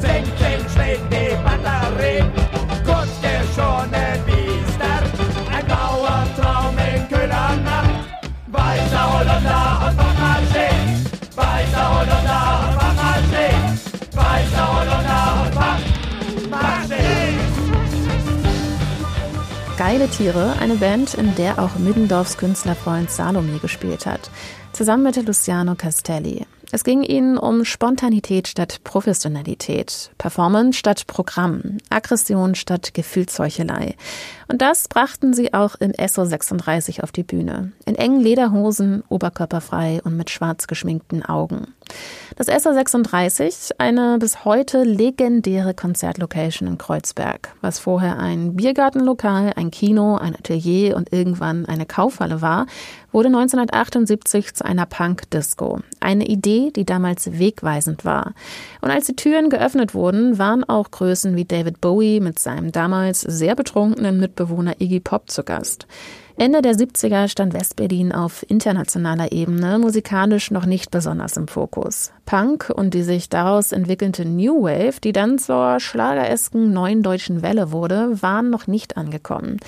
Zing 0.01 0.25
schlägt 0.73 1.07
die 1.11 1.35
Batterie. 1.45 2.23
Gut 2.87 3.11
geschorene 3.23 4.07
Biester, 4.25 4.99
ein 5.51 5.65
blauer 5.67 6.25
Traum 6.37 6.77
in 6.79 7.09
kühler 7.09 7.57
Nacht. 7.65 7.95
Weißer 8.53 9.05
Holunder 9.13 9.65
aus 9.83 9.95
Pappmaché, 10.01 10.69
weißer 11.35 11.87
Holunder 11.95 12.41
aus 12.55 12.75
Pappmaché, 12.79 13.49
weißer 14.21 14.67
Holunder 14.75 15.23
aus 15.41 15.51
Pappmaché. 16.51 17.05
Geile 19.77 20.09
Tiere, 20.09 20.55
eine 20.61 20.77
Band, 20.77 21.15
in 21.15 21.35
der 21.35 21.59
auch 21.59 21.75
Middendorfs 21.77 22.37
Künstlerfreund 22.39 23.11
Salome 23.11 23.59
gespielt 23.59 24.07
hat, 24.07 24.31
zusammen 24.73 25.03
mit 25.03 25.17
Luciano 25.27 25.75
Castelli. 25.75 26.47
Es 26.75 26.85
ging 26.85 27.03
ihnen 27.03 27.37
um 27.37 27.67
Spontanität 27.67 28.49
statt 28.49 28.81
Professionalität, 28.83 30.11
Performance 30.17 30.79
statt 30.79 31.07
Programm, 31.07 31.77
Aggression 31.91 32.55
statt 32.55 32.95
Gefühlsheuchelei. 32.95 33.95
Und 34.49 34.63
das 34.63 34.89
brachten 34.89 35.35
sie 35.35 35.53
auch 35.53 35.75
im 35.75 35.93
SO 36.09 36.25
36 36.25 37.03
auf 37.03 37.13
die 37.13 37.25
Bühne. 37.25 37.73
In 37.85 37.95
engen 37.95 38.21
Lederhosen, 38.21 39.05
oberkörperfrei 39.11 40.01
und 40.03 40.17
mit 40.17 40.31
schwarz 40.31 40.67
geschminkten 40.67 41.23
Augen. 41.23 41.75
Das 42.37 42.47
SO 42.47 42.73
36, 42.73 43.79
eine 43.79 44.17
bis 44.19 44.47
heute 44.47 44.83
legendäre 44.83 45.75
Konzertlocation 45.75 46.67
in 46.67 46.79
Kreuzberg, 46.79 47.55
was 47.61 47.79
vorher 47.81 48.19
ein 48.19 48.57
Biergartenlokal, 48.57 49.53
ein 49.57 49.71
Kino, 49.71 50.17
ein 50.17 50.35
Atelier 50.35 50.97
und 50.97 51.13
irgendwann 51.13 51.67
eine 51.67 51.85
Kaufhalle 51.85 52.41
war, 52.41 52.67
wurde 53.13 53.29
1978 53.29 54.55
zu 54.55 54.65
einer 54.65 54.87
Punk-Disco. 54.87 55.81
Eine 56.01 56.27
Idee, 56.27 56.71
die 56.75 56.85
damals 56.85 57.39
wegweisend 57.39 58.05
war. 58.05 58.35
Und 58.81 58.91
als 58.91 59.07
die 59.07 59.17
Türen 59.17 59.51
geöffnet 59.51 59.95
wurden, 59.95 60.39
waren 60.39 60.65
auch 60.65 60.91
Größen 60.91 61.37
wie 61.37 61.45
David 61.45 61.81
Bowie 61.81 62.21
mit 62.21 62.39
seinem 62.39 62.73
damals 62.73 63.21
sehr 63.21 63.55
betrunkenen 63.55 64.19
Mitbewohner 64.19 64.81
Iggy 64.81 65.01
Pop 65.01 65.31
zu 65.31 65.45
Gast. 65.45 65.87
Ende 66.37 66.63
der 66.63 66.75
70er 66.75 67.29
stand 67.29 67.53
Westberlin 67.53 68.13
auf 68.13 68.45
internationaler 68.49 69.33
Ebene 69.33 69.79
musikalisch 69.79 70.51
noch 70.51 70.67
nicht 70.67 70.91
besonders 70.91 71.37
im 71.37 71.47
Fokus. 71.47 72.13
Punk 72.25 72.73
und 72.75 72.95
die 72.95 73.03
sich 73.03 73.29
daraus 73.29 73.73
entwickelnde 73.73 74.25
New 74.25 74.63
Wave, 74.63 75.01
die 75.03 75.13
dann 75.13 75.39
zur 75.39 75.79
schlageresken 75.79 76.73
neuen 76.73 77.03
deutschen 77.03 77.43
Welle 77.43 77.73
wurde, 77.73 78.23
waren 78.23 78.51
noch 78.51 78.67
nicht 78.67 78.97
angekommen. 78.97 79.59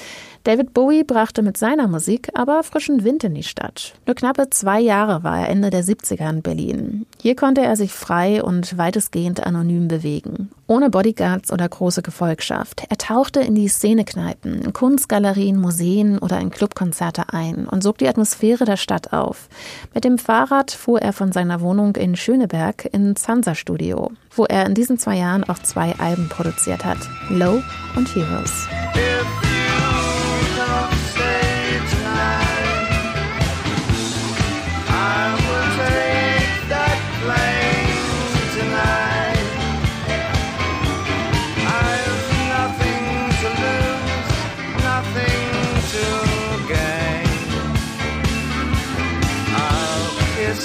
David 0.44 0.74
Bowie 0.74 1.04
brachte 1.04 1.42
mit 1.42 1.56
seiner 1.56 1.88
Musik 1.88 2.30
aber 2.34 2.62
frischen 2.62 3.04
Wind 3.04 3.24
in 3.24 3.34
die 3.34 3.42
Stadt. 3.42 3.94
Nur 4.06 4.14
knappe 4.14 4.50
zwei 4.50 4.80
Jahre 4.80 5.22
war 5.22 5.40
er 5.40 5.48
Ende 5.48 5.70
der 5.70 5.84
70er 5.84 6.28
in 6.30 6.42
Berlin. 6.42 7.06
Hier 7.24 7.36
konnte 7.36 7.62
er 7.62 7.74
sich 7.74 7.90
frei 7.90 8.42
und 8.42 8.76
weitestgehend 8.76 9.46
anonym 9.46 9.88
bewegen. 9.88 10.50
Ohne 10.66 10.90
Bodyguards 10.90 11.50
oder 11.50 11.66
große 11.66 12.02
Gefolgschaft. 12.02 12.84
Er 12.90 12.98
tauchte 12.98 13.40
in 13.40 13.54
die 13.54 13.66
Szenekneipen, 13.66 14.74
Kunstgalerien, 14.74 15.58
Museen 15.58 16.18
oder 16.18 16.38
in 16.38 16.50
Clubkonzerte 16.50 17.32
ein 17.32 17.66
und 17.66 17.82
sog 17.82 17.96
die 17.96 18.08
Atmosphäre 18.08 18.66
der 18.66 18.76
Stadt 18.76 19.14
auf. 19.14 19.48
Mit 19.94 20.04
dem 20.04 20.18
Fahrrad 20.18 20.70
fuhr 20.70 21.00
er 21.00 21.14
von 21.14 21.32
seiner 21.32 21.62
Wohnung 21.62 21.96
in 21.96 22.14
Schöneberg 22.14 22.84
ins 22.92 23.26
Hansa-Studio, 23.26 24.10
wo 24.36 24.44
er 24.44 24.66
in 24.66 24.74
diesen 24.74 24.98
zwei 24.98 25.16
Jahren 25.16 25.44
auch 25.44 25.60
zwei 25.60 25.94
Alben 25.98 26.28
produziert 26.28 26.84
hat. 26.84 26.98
Low 27.30 27.62
und 27.96 28.14
Heroes. 28.14 28.68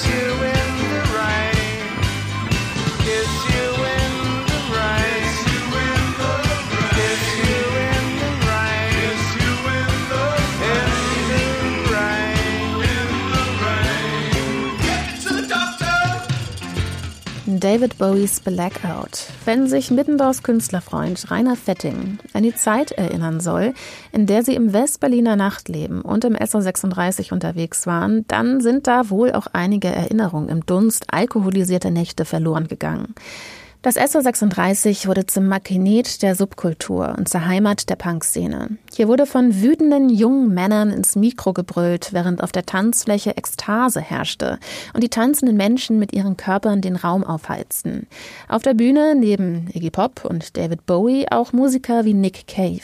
You. 0.08 0.29
David 17.60 17.98
Bowies 17.98 18.40
Blackout, 18.40 19.28
wenn 19.44 19.68
sich 19.68 19.92
Middendorfs 19.92 20.44
Künstlerfreund 20.44 21.30
Rainer 21.30 21.58
Fetting 21.58 22.18
an 22.32 22.44
die 22.44 22.56
Zeit 22.56 22.92
erinnern 22.92 23.42
soll, 23.42 23.74
in 24.14 24.28
der 24.28 24.44
sie 24.44 24.56
im 24.56 24.72
Westberliner 24.72 25.36
Nachtleben 25.36 26.02
und 26.02 26.24
im 26.24 26.36
SO36 26.36 27.34
unterwegs 27.34 27.86
waren, 27.86 28.26
dann 28.28 28.62
sind 28.62 28.88
da 28.88 29.10
wohl 29.10 29.34
auch 29.34 29.48
einige 29.52 29.90
Erinnerungen 29.90 30.48
im 30.48 30.66
Dunst 30.66 31.14
alkoholisierter 31.14 31.92
Nächte 31.92 32.24
verloren 32.24 32.70
gegangen. 32.70 33.14
Das 33.82 33.96
SO36 33.96 35.08
wurde 35.08 35.26
zum 35.26 35.48
Makinet 35.48 36.22
der 36.22 36.36
Subkultur 36.36 37.16
und 37.18 37.30
zur 37.30 37.46
Heimat 37.46 37.90
der 37.90 37.96
Punkszene. 37.96 38.78
Hier 38.94 39.08
wurde 39.08 39.26
von 39.26 39.62
wütenden 39.62 40.10
jungen 40.10 40.54
Männern 40.54 40.90
ins 40.90 41.16
Mikro 41.16 41.54
gebrüllt, 41.54 42.12
während 42.12 42.44
auf 42.44 42.52
der 42.52 42.66
Tanzfläche 42.66 43.38
Ekstase 43.38 44.02
herrschte 44.02 44.60
und 44.94 45.02
die 45.02 45.08
tanzenden 45.08 45.56
Menschen 45.56 45.98
mit 45.98 46.12
ihren 46.12 46.36
Körpern 46.36 46.82
den 46.82 46.98
Raum 46.98 47.24
aufheizten. 47.24 48.08
Auf 48.50 48.64
der 48.64 48.74
Bühne 48.74 49.16
neben 49.16 49.70
Iggy 49.74 49.92
Pop 49.92 50.26
und 50.26 50.58
David 50.58 50.86
Bowie 50.86 51.28
auch 51.32 51.54
Musiker 51.54 52.04
wie 52.04 52.14
Nick 52.14 52.48
Cave. 52.48 52.82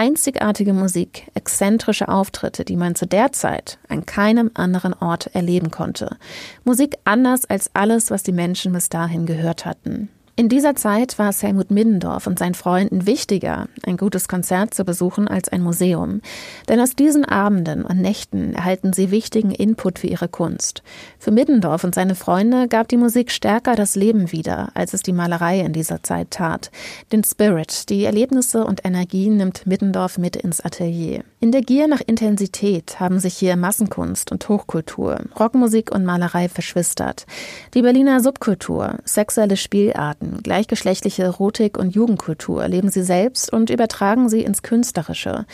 Einzigartige 0.00 0.72
Musik, 0.72 1.30
exzentrische 1.34 2.08
Auftritte, 2.08 2.64
die 2.64 2.76
man 2.76 2.94
zu 2.94 3.06
der 3.06 3.32
Zeit 3.32 3.78
an 3.86 4.06
keinem 4.06 4.50
anderen 4.54 4.94
Ort 4.94 5.26
erleben 5.34 5.70
konnte. 5.70 6.16
Musik 6.64 6.96
anders 7.04 7.44
als 7.44 7.68
alles, 7.74 8.10
was 8.10 8.22
die 8.22 8.32
Menschen 8.32 8.72
bis 8.72 8.88
dahin 8.88 9.26
gehört 9.26 9.66
hatten. 9.66 10.08
In 10.40 10.48
dieser 10.48 10.74
Zeit 10.74 11.18
war 11.18 11.28
es 11.28 11.42
Helmut 11.42 11.70
Middendorf 11.70 12.26
und 12.26 12.38
seinen 12.38 12.54
Freunden 12.54 13.04
wichtiger, 13.04 13.68
ein 13.84 13.98
gutes 13.98 14.26
Konzert 14.26 14.72
zu 14.72 14.86
besuchen 14.86 15.28
als 15.28 15.50
ein 15.50 15.60
Museum. 15.60 16.22
Denn 16.66 16.80
aus 16.80 16.96
diesen 16.96 17.26
Abenden 17.26 17.84
und 17.84 18.00
Nächten 18.00 18.54
erhalten 18.54 18.94
sie 18.94 19.10
wichtigen 19.10 19.50
Input 19.50 19.98
für 19.98 20.06
ihre 20.06 20.28
Kunst. 20.28 20.82
Für 21.18 21.30
Middendorf 21.30 21.84
und 21.84 21.94
seine 21.94 22.14
Freunde 22.14 22.68
gab 22.68 22.88
die 22.88 22.96
Musik 22.96 23.30
stärker 23.32 23.76
das 23.76 23.96
Leben 23.96 24.32
wieder, 24.32 24.70
als 24.72 24.94
es 24.94 25.02
die 25.02 25.12
Malerei 25.12 25.60
in 25.60 25.74
dieser 25.74 26.02
Zeit 26.02 26.30
tat. 26.30 26.70
Den 27.12 27.22
Spirit, 27.22 27.90
die 27.90 28.04
Erlebnisse 28.04 28.64
und 28.64 28.82
Energien 28.86 29.36
nimmt 29.36 29.66
Middendorf 29.66 30.16
mit 30.16 30.36
ins 30.36 30.62
Atelier. 30.62 31.22
In 31.40 31.52
der 31.52 31.60
Gier 31.60 31.86
nach 31.86 32.00
Intensität 32.00 32.98
haben 32.98 33.18
sich 33.18 33.34
hier 33.34 33.56
Massenkunst 33.56 34.32
und 34.32 34.48
Hochkultur, 34.48 35.20
Rockmusik 35.38 35.90
und 35.90 36.06
Malerei 36.06 36.48
verschwistert. 36.48 37.26
Die 37.74 37.82
Berliner 37.82 38.20
Subkultur, 38.20 39.00
sexuelle 39.04 39.58
Spielarten, 39.58 40.29
gleichgeschlechtliche 40.42 41.22
Erotik 41.22 41.78
und 41.78 41.94
Jugendkultur 41.94 42.62
erleben 42.62 42.90
sie 42.90 43.02
selbst 43.02 43.52
und 43.52 43.70
übertragen 43.70 44.28
sie 44.28 44.42
ins 44.42 44.62
Künstlerische. 44.62 45.46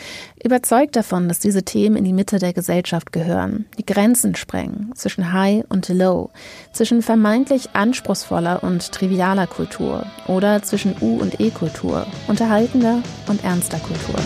Überzeugt 0.43 0.95
davon, 0.95 1.27
dass 1.27 1.39
diese 1.39 1.63
Themen 1.63 1.95
in 1.95 2.03
die 2.03 2.13
Mitte 2.13 2.39
der 2.39 2.53
Gesellschaft 2.53 3.11
gehören, 3.11 3.65
die 3.77 3.85
Grenzen 3.85 4.35
sprengen 4.35 4.91
zwischen 4.95 5.33
High 5.33 5.63
und 5.69 5.89
Low, 5.89 6.31
zwischen 6.73 7.01
vermeintlich 7.01 7.69
anspruchsvoller 7.73 8.63
und 8.63 8.91
trivialer 8.91 9.47
Kultur 9.47 10.05
oder 10.27 10.61
zwischen 10.63 10.95
U- 11.01 11.19
und 11.19 11.39
E-Kultur, 11.39 12.05
unterhaltender 12.27 13.01
und 13.27 13.43
ernster 13.43 13.79
Kultur. 13.79 14.19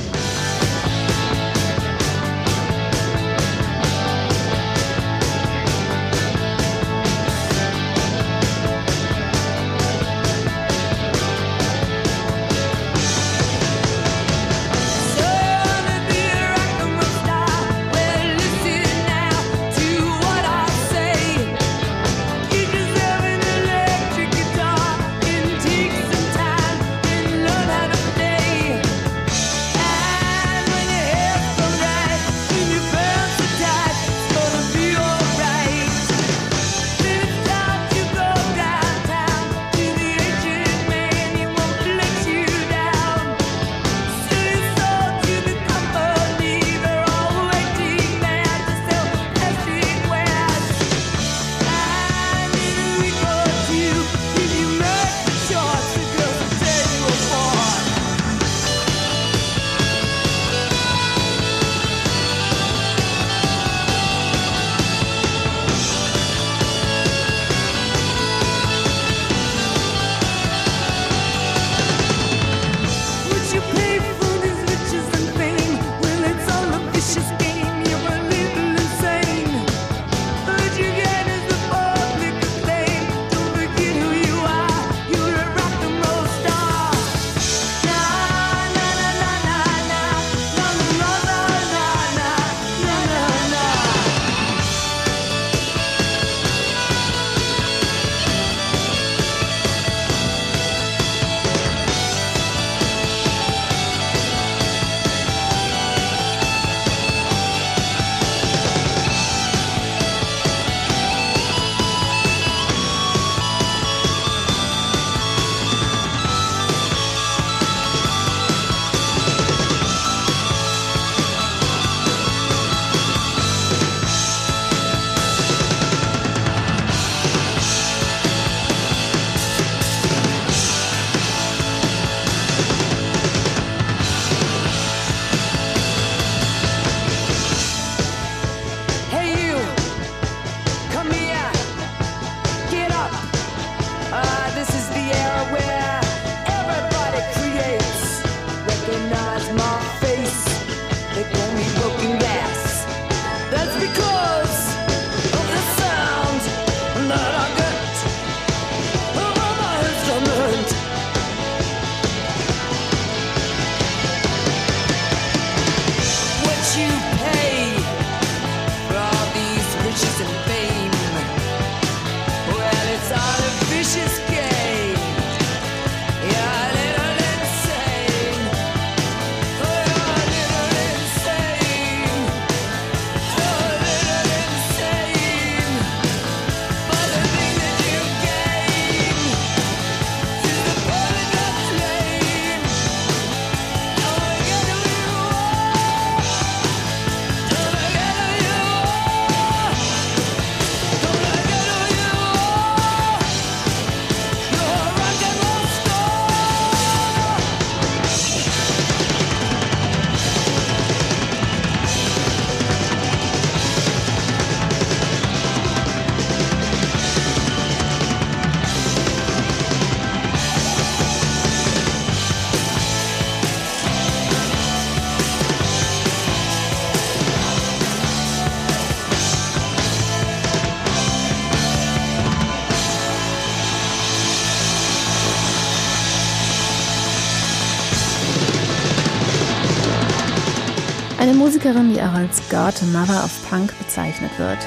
Musikerin, 241.62 241.94
die 241.94 242.02
auch 242.02 242.14
als 242.14 242.42
Godmother 242.50 243.24
of 243.24 243.50
Punk 243.50 243.72
bezeichnet 243.78 244.32
wird. 244.40 244.58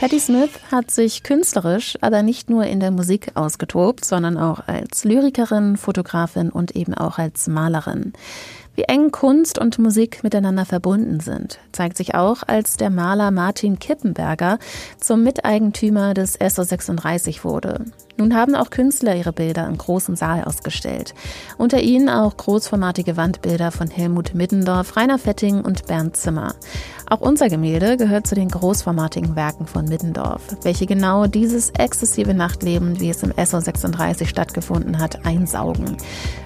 Patti 0.00 0.18
Smith 0.18 0.48
hat 0.72 0.90
sich 0.90 1.22
künstlerisch 1.22 1.98
aber 2.00 2.22
nicht 2.22 2.48
nur 2.48 2.64
in 2.64 2.80
der 2.80 2.90
Musik 2.90 3.32
ausgetobt, 3.34 4.02
sondern 4.06 4.38
auch 4.38 4.66
als 4.66 5.04
Lyrikerin, 5.04 5.76
Fotografin 5.76 6.48
und 6.48 6.74
eben 6.74 6.94
auch 6.94 7.18
als 7.18 7.48
Malerin. 7.48 8.14
Wie 8.76 8.84
eng 8.84 9.10
Kunst 9.10 9.58
und 9.58 9.78
Musik 9.78 10.24
miteinander 10.24 10.64
verbunden 10.64 11.20
sind, 11.20 11.58
zeigt 11.72 11.98
sich 11.98 12.14
auch, 12.14 12.44
als 12.46 12.78
der 12.78 12.88
Maler 12.88 13.30
Martin 13.30 13.78
Kippenberger 13.78 14.58
zum 14.98 15.22
Miteigentümer 15.22 16.14
des 16.14 16.40
SO36 16.40 17.44
wurde. 17.44 17.84
Nun 18.18 18.34
haben 18.34 18.56
auch 18.56 18.70
Künstler 18.70 19.14
ihre 19.14 19.32
Bilder 19.32 19.68
im 19.68 19.78
großen 19.78 20.16
Saal 20.16 20.42
ausgestellt. 20.42 21.14
Unter 21.56 21.80
ihnen 21.80 22.08
auch 22.08 22.36
großformatige 22.36 23.16
Wandbilder 23.16 23.70
von 23.70 23.88
Helmut 23.88 24.34
Middendorf, 24.34 24.96
Rainer 24.96 25.20
Fetting 25.20 25.60
und 25.60 25.86
Bernd 25.86 26.16
Zimmer. 26.16 26.56
Auch 27.08 27.20
unser 27.20 27.48
Gemälde 27.48 27.96
gehört 27.96 28.26
zu 28.26 28.34
den 28.34 28.48
großformatigen 28.48 29.36
Werken 29.36 29.68
von 29.68 29.84
Middendorf, 29.84 30.42
welche 30.62 30.86
genau 30.86 31.28
dieses 31.28 31.70
exzessive 31.70 32.34
Nachtleben, 32.34 32.98
wie 32.98 33.10
es 33.10 33.22
im 33.22 33.30
SO36 33.30 34.26
stattgefunden 34.26 34.98
hat, 34.98 35.24
einsaugen. 35.24 35.96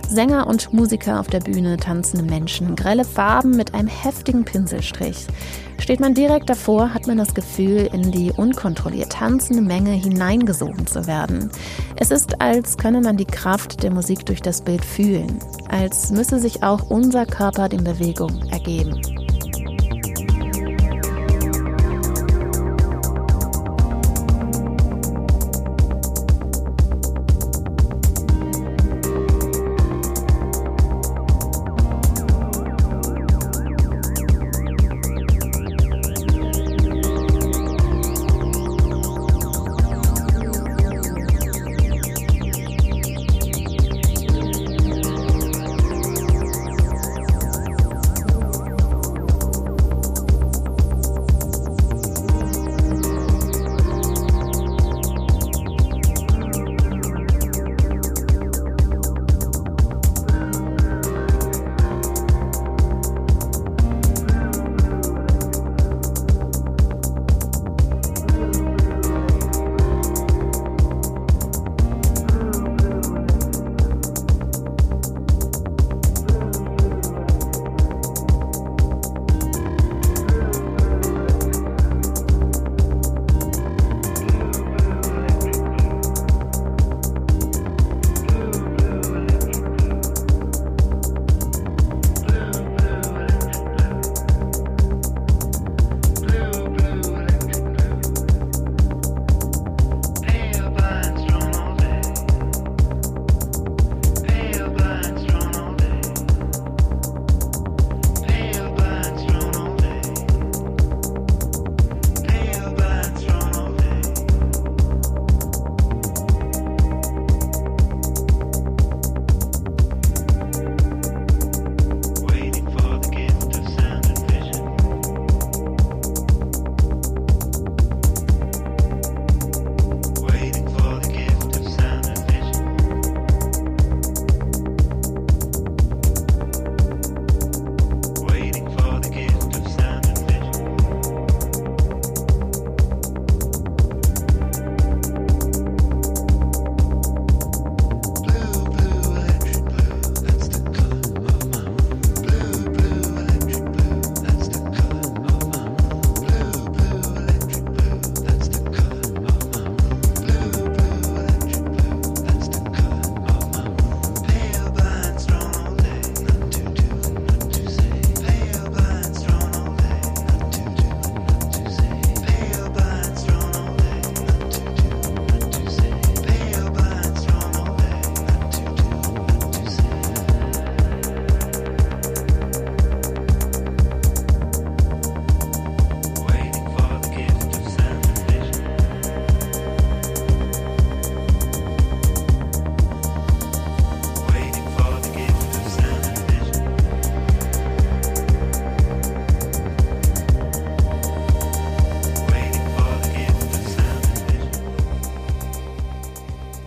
Sänger 0.07 0.49
und 0.49 0.75
Musiker 0.75 1.21
auf 1.21 1.29
der 1.29 1.41
Bühne, 1.41 1.79
tanzende 1.79 2.31
Menschen, 2.31 2.77
grelle 2.77 3.07
Farben 3.07 3.53
mit 3.57 3.73
einem 3.73 3.89
heftigen 3.89 4.45
Pinselstrich. 4.45 5.27
Steht 5.83 5.99
man 5.99 6.15
direkt 6.15 6.49
davor, 6.49 6.95
hat 6.95 7.09
man 7.09 7.19
das 7.19 7.35
Gefühl, 7.35 7.91
in 7.93 8.13
die 8.13 8.31
unkontrolliert 8.31 9.11
tanzende 9.11 9.63
Menge 9.63 9.91
hineingesogen 9.91 10.87
zu 10.87 11.09
werden. 11.09 11.51
Es 11.97 12.13
ist, 12.13 12.41
als 12.41 12.79
könne 12.79 13.01
man 13.01 13.17
die 13.17 13.25
Kraft 13.25 13.83
der 13.83 13.91
Musik 13.91 14.25
durch 14.25 14.41
das 14.41 14.63
Bild 14.63 14.85
fühlen, 14.85 15.41
als 15.69 16.13
müsse 16.13 16.39
sich 16.39 16.63
auch 16.63 16.89
unser 16.89 17.27
Körper 17.27 17.69
den 17.69 17.83
Bewegungen 17.83 18.49
ergeben. 18.51 19.22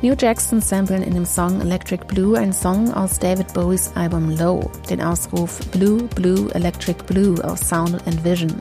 New 0.05 0.13
Jackson 0.13 0.61
samplen 0.61 1.01
in 1.01 1.15
dem 1.15 1.25
Song 1.25 1.61
Electric 1.61 2.05
Blue 2.05 2.37
ein 2.37 2.53
Song 2.53 2.93
aus 2.93 3.17
David 3.17 3.51
Bowies 3.55 3.89
Album 3.95 4.37
Low, 4.37 4.69
den 4.87 5.01
Ausruf 5.01 5.57
Blue, 5.71 6.03
Blue, 6.13 6.47
Electric 6.53 7.03
Blue 7.07 7.43
aus 7.43 7.67
Sound 7.67 8.05
and 8.05 8.23
Vision. 8.23 8.53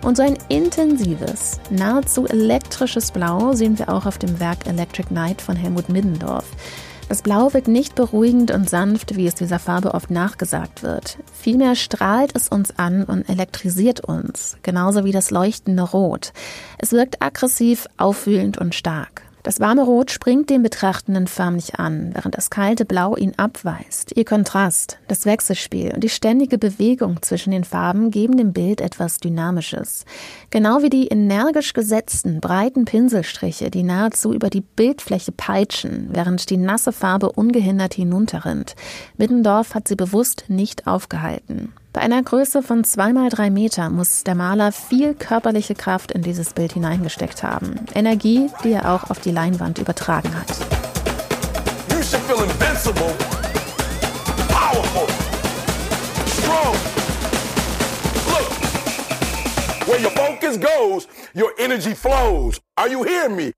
Und 0.00 0.16
so 0.16 0.22
ein 0.22 0.38
intensives, 0.48 1.60
nahezu 1.68 2.26
elektrisches 2.26 3.10
Blau 3.10 3.52
sehen 3.52 3.78
wir 3.78 3.90
auch 3.90 4.06
auf 4.06 4.16
dem 4.16 4.40
Werk 4.40 4.66
Electric 4.66 5.12
Night 5.12 5.42
von 5.42 5.54
Helmut 5.54 5.90
Middendorf. 5.90 6.46
Das 7.10 7.20
Blau 7.20 7.52
wirkt 7.52 7.68
nicht 7.68 7.94
beruhigend 7.94 8.50
und 8.50 8.70
sanft, 8.70 9.16
wie 9.16 9.26
es 9.26 9.34
dieser 9.34 9.58
Farbe 9.58 9.92
oft 9.92 10.10
nachgesagt 10.10 10.82
wird. 10.82 11.18
Vielmehr 11.30 11.74
strahlt 11.74 12.34
es 12.34 12.48
uns 12.48 12.78
an 12.78 13.04
und 13.04 13.28
elektrisiert 13.28 14.00
uns, 14.00 14.56
genauso 14.62 15.04
wie 15.04 15.12
das 15.12 15.30
leuchtende 15.30 15.82
Rot. 15.82 16.32
Es 16.78 16.92
wirkt 16.92 17.20
aggressiv, 17.20 17.86
aufwühlend 17.98 18.56
und 18.56 18.74
stark. 18.74 19.25
Das 19.46 19.60
warme 19.60 19.84
Rot 19.84 20.10
springt 20.10 20.50
den 20.50 20.64
Betrachtenden 20.64 21.28
förmlich 21.28 21.76
an, 21.76 22.10
während 22.14 22.36
das 22.36 22.50
kalte 22.50 22.84
Blau 22.84 23.14
ihn 23.14 23.34
abweist. 23.36 24.10
Ihr 24.16 24.24
Kontrast, 24.24 24.98
das 25.06 25.24
Wechselspiel 25.24 25.92
und 25.94 26.02
die 26.02 26.08
ständige 26.08 26.58
Bewegung 26.58 27.22
zwischen 27.22 27.52
den 27.52 27.62
Farben 27.62 28.10
geben 28.10 28.36
dem 28.36 28.52
Bild 28.52 28.80
etwas 28.80 29.18
Dynamisches. 29.18 30.04
Genau 30.50 30.82
wie 30.82 30.90
die 30.90 31.06
energisch 31.06 31.74
gesetzten, 31.74 32.40
breiten 32.40 32.86
Pinselstriche, 32.86 33.70
die 33.70 33.84
nahezu 33.84 34.32
über 34.32 34.50
die 34.50 34.62
Bildfläche 34.62 35.30
peitschen, 35.30 36.08
während 36.10 36.50
die 36.50 36.56
nasse 36.56 36.90
Farbe 36.90 37.30
ungehindert 37.30 37.94
hinunterrinnt. 37.94 38.74
Middendorf 39.16 39.76
hat 39.76 39.86
sie 39.86 39.94
bewusst 39.94 40.46
nicht 40.48 40.88
aufgehalten. 40.88 41.72
Bei 41.96 42.02
einer 42.02 42.22
Größe 42.22 42.62
von 42.62 42.84
zweimal 42.84 43.30
drei 43.30 43.48
Meter 43.48 43.88
muss 43.88 44.22
der 44.22 44.34
Maler 44.34 44.70
viel 44.70 45.14
körperliche 45.14 45.74
Kraft 45.74 46.12
in 46.12 46.20
dieses 46.20 46.52
Bild 46.52 46.74
hineingesteckt 46.74 47.42
haben. 47.42 47.86
Energie, 47.94 48.50
die 48.62 48.72
er 48.72 48.92
auch 48.92 49.08
auf 49.08 49.18
die 49.20 49.30
Leinwand 49.30 49.78
übertragen 49.78 50.28
hat. 50.38 50.46
You 51.88 52.02
should 52.02 52.20
feel 52.24 52.44
invincible, 52.44 53.14
powerful, 54.50 55.08
strong. 56.26 56.76
Look, 58.28 59.88
where 59.88 59.98
your 59.98 60.10
focus 60.10 60.60
goes, 60.60 61.08
your 61.34 61.52
energy 61.58 61.94
flows. 61.94 62.60
Are 62.76 62.90
you 62.90 63.04
hearing 63.04 63.36
me? 63.36 63.52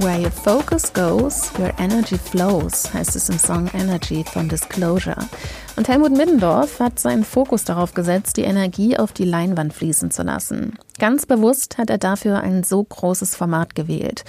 Where 0.00 0.18
your 0.18 0.30
focus 0.30 0.90
goes, 0.94 1.52
your 1.58 1.74
energy 1.78 2.16
flows, 2.16 2.90
heißt 2.94 3.16
es 3.16 3.28
im 3.28 3.38
Song 3.38 3.68
Energy 3.74 4.24
von 4.24 4.48
Disclosure. 4.48 5.28
Und 5.76 5.88
Helmut 5.88 6.12
Middendorf 6.12 6.80
hat 6.80 6.98
seinen 6.98 7.22
Fokus 7.22 7.64
darauf 7.64 7.92
gesetzt, 7.92 8.38
die 8.38 8.44
Energie 8.44 8.96
auf 8.96 9.12
die 9.12 9.26
Leinwand 9.26 9.74
fließen 9.74 10.10
zu 10.10 10.22
lassen. 10.22 10.78
Ganz 10.98 11.26
bewusst 11.26 11.76
hat 11.76 11.90
er 11.90 11.98
dafür 11.98 12.40
ein 12.40 12.64
so 12.64 12.82
großes 12.82 13.36
Format 13.36 13.74
gewählt. 13.74 14.24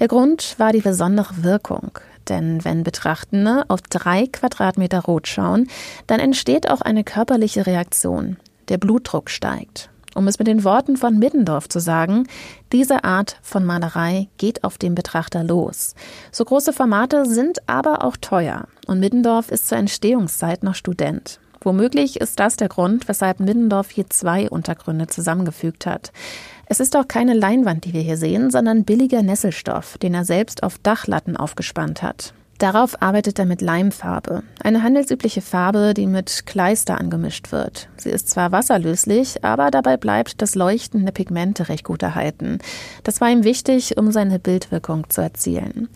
Der 0.00 0.08
Grund 0.08 0.56
war 0.58 0.72
die 0.72 0.80
besondere 0.80 1.44
Wirkung. 1.44 2.00
Denn 2.28 2.64
wenn 2.64 2.82
Betrachtende 2.82 3.64
auf 3.68 3.80
drei 3.82 4.26
Quadratmeter 4.26 5.02
Rot 5.04 5.28
schauen, 5.28 5.68
dann 6.08 6.18
entsteht 6.18 6.68
auch 6.68 6.80
eine 6.80 7.04
körperliche 7.04 7.64
Reaktion. 7.64 8.38
Der 8.68 8.78
Blutdruck 8.78 9.30
steigt. 9.30 9.91
Um 10.14 10.28
es 10.28 10.38
mit 10.38 10.48
den 10.48 10.64
Worten 10.64 10.96
von 10.96 11.18
Middendorf 11.18 11.68
zu 11.68 11.80
sagen, 11.80 12.26
diese 12.72 13.04
Art 13.04 13.38
von 13.42 13.64
Malerei 13.64 14.28
geht 14.36 14.64
auf 14.64 14.78
den 14.78 14.94
Betrachter 14.94 15.42
los. 15.42 15.94
So 16.30 16.44
große 16.44 16.72
Formate 16.72 17.26
sind 17.26 17.68
aber 17.68 18.04
auch 18.04 18.16
teuer. 18.16 18.66
Und 18.86 19.00
Middendorf 19.00 19.50
ist 19.50 19.68
zur 19.68 19.78
Entstehungszeit 19.78 20.62
noch 20.62 20.74
Student. 20.74 21.40
Womöglich 21.60 22.20
ist 22.20 22.40
das 22.40 22.56
der 22.56 22.68
Grund, 22.68 23.08
weshalb 23.08 23.38
Middendorf 23.38 23.90
hier 23.90 24.10
zwei 24.10 24.50
Untergründe 24.50 25.06
zusammengefügt 25.06 25.86
hat. 25.86 26.12
Es 26.66 26.80
ist 26.80 26.96
auch 26.96 27.06
keine 27.06 27.34
Leinwand, 27.34 27.84
die 27.84 27.92
wir 27.92 28.00
hier 28.00 28.16
sehen, 28.16 28.50
sondern 28.50 28.84
billiger 28.84 29.22
Nesselstoff, 29.22 29.96
den 29.98 30.14
er 30.14 30.24
selbst 30.24 30.62
auf 30.62 30.78
Dachlatten 30.78 31.36
aufgespannt 31.36 32.02
hat. 32.02 32.34
Darauf 32.62 33.02
arbeitet 33.02 33.40
er 33.40 33.44
mit 33.44 33.60
Leimfarbe, 33.60 34.44
eine 34.62 34.84
handelsübliche 34.84 35.40
Farbe, 35.40 35.94
die 35.94 36.06
mit 36.06 36.46
Kleister 36.46 36.96
angemischt 36.96 37.50
wird. 37.50 37.88
Sie 37.96 38.10
ist 38.10 38.30
zwar 38.30 38.52
wasserlöslich, 38.52 39.42
aber 39.42 39.72
dabei 39.72 39.96
bleibt 39.96 40.40
das 40.40 40.54
Leuchten 40.54 41.04
der 41.04 41.10
Pigmente 41.10 41.68
recht 41.68 41.82
gut 41.82 42.04
erhalten. 42.04 42.60
Das 43.02 43.20
war 43.20 43.28
ihm 43.30 43.42
wichtig, 43.42 43.96
um 43.96 44.12
seine 44.12 44.38
Bildwirkung 44.38 45.10
zu 45.10 45.22
erzielen. 45.22 45.88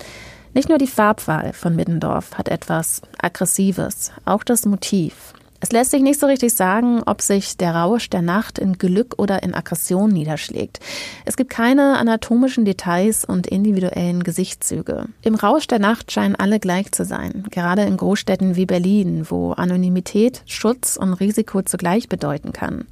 Nicht 0.55 0.69
nur 0.69 0.79
die 0.79 0.89
Farbwahl 0.89 1.53
von 1.53 1.77
Middendorf 1.77 2.35
hat 2.35 2.49
etwas 2.49 3.01
Aggressives, 3.17 4.11
auch 4.25 4.43
das 4.43 4.67
Motiv. 4.67 5.35
Es 5.67 5.73
lässt 5.73 5.91
sich 5.91 6.03
nicht 6.03 6.21
so 6.21 6.27
richtig 6.27 6.55
sagen, 6.55 7.03
ob 7.07 7.21
sich 7.21 7.57
der 7.57 7.75
Rausch 7.75 8.09
der 8.09 8.23
Nacht 8.23 8.61
in 8.61 8.79
Glück 8.79 9.15
oder 9.19 9.43
in 9.43 9.53
Aggression 9.53 10.13
niederschlägt. 10.13 10.79
Es 11.25 11.37
gibt 11.37 11.51
keine 11.51 11.99
anatomischen 11.99 12.65
Details 12.65 13.25
und 13.25 13.49
individuellen 13.49 14.23
Gesichtszüge. 14.23 15.07
Im 15.23 15.35
Rausch 15.35 15.67
der 15.67 15.81
Nacht 15.81 16.13
scheinen 16.13 16.37
alle 16.37 16.61
gleich 16.61 16.93
zu 16.93 17.05
sein, 17.05 17.43
gerade 17.51 17.83
in 17.83 17.97
Großstädten 17.97 18.55
wie 18.55 18.65
Berlin, 18.65 19.27
wo 19.29 19.55
Anonymität, 19.55 20.43
Schutz 20.47 20.97
und 20.97 21.15
Risiko 21.15 21.63
zugleich 21.63 22.09
bedeuten 22.09 22.53
kann. 22.53 22.85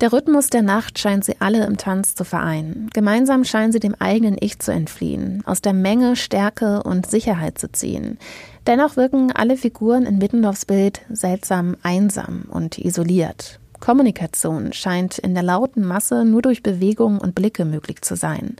Der 0.00 0.14
Rhythmus 0.14 0.48
der 0.48 0.62
Nacht 0.62 0.98
scheint 0.98 1.26
sie 1.26 1.36
alle 1.40 1.66
im 1.66 1.76
Tanz 1.76 2.14
zu 2.14 2.24
vereinen. 2.24 2.88
Gemeinsam 2.94 3.44
scheinen 3.44 3.70
sie 3.70 3.80
dem 3.80 3.94
eigenen 3.98 4.36
Ich 4.40 4.58
zu 4.58 4.72
entfliehen, 4.72 5.42
aus 5.44 5.60
der 5.60 5.74
Menge 5.74 6.16
Stärke 6.16 6.82
und 6.82 7.08
Sicherheit 7.08 7.58
zu 7.58 7.70
ziehen. 7.70 8.18
Dennoch 8.66 8.96
wirken 8.96 9.32
alle 9.32 9.56
Figuren 9.56 10.04
in 10.04 10.18
Mittendorfs 10.18 10.64
Bild 10.64 11.00
seltsam 11.10 11.76
einsam 11.82 12.44
und 12.50 12.78
isoliert. 12.78 13.58
Kommunikation 13.80 14.72
scheint 14.72 15.18
in 15.18 15.34
der 15.34 15.42
lauten 15.42 15.86
Masse 15.86 16.24
nur 16.24 16.42
durch 16.42 16.62
Bewegungen 16.62 17.18
und 17.18 17.34
Blicke 17.34 17.64
möglich 17.64 18.02
zu 18.02 18.14
sein. 18.14 18.56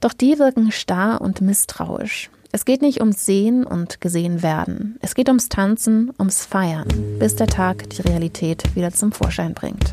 Doch 0.00 0.12
die 0.12 0.38
wirken 0.38 0.72
starr 0.72 1.20
und 1.20 1.40
misstrauisch. 1.40 2.30
Es 2.52 2.64
geht 2.64 2.82
nicht 2.82 3.00
ums 3.00 3.26
Sehen 3.26 3.64
und 3.66 4.00
gesehen 4.00 4.42
werden. 4.42 4.96
Es 5.02 5.14
geht 5.14 5.28
ums 5.28 5.48
Tanzen, 5.48 6.12
ums 6.18 6.46
Feiern, 6.46 6.86
bis 7.18 7.34
der 7.34 7.48
Tag 7.48 7.90
die 7.90 8.02
Realität 8.02 8.76
wieder 8.76 8.92
zum 8.92 9.10
Vorschein 9.10 9.54
bringt. 9.54 9.92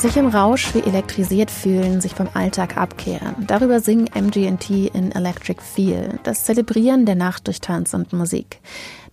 Sich 0.00 0.16
im 0.16 0.28
Rausch 0.28 0.74
wie 0.74 0.80
elektrisiert 0.80 1.50
fühlen, 1.50 2.00
sich 2.00 2.14
vom 2.14 2.26
Alltag 2.32 2.78
abkehren. 2.78 3.34
Darüber 3.46 3.80
singen 3.80 4.08
MGT 4.14 4.94
in 4.94 5.12
Electric 5.12 5.60
Feel, 5.60 6.18
das 6.22 6.44
Zelebrieren 6.44 7.04
der 7.04 7.16
Nacht 7.16 7.48
durch 7.48 7.60
Tanz 7.60 7.92
und 7.92 8.14
Musik. 8.14 8.60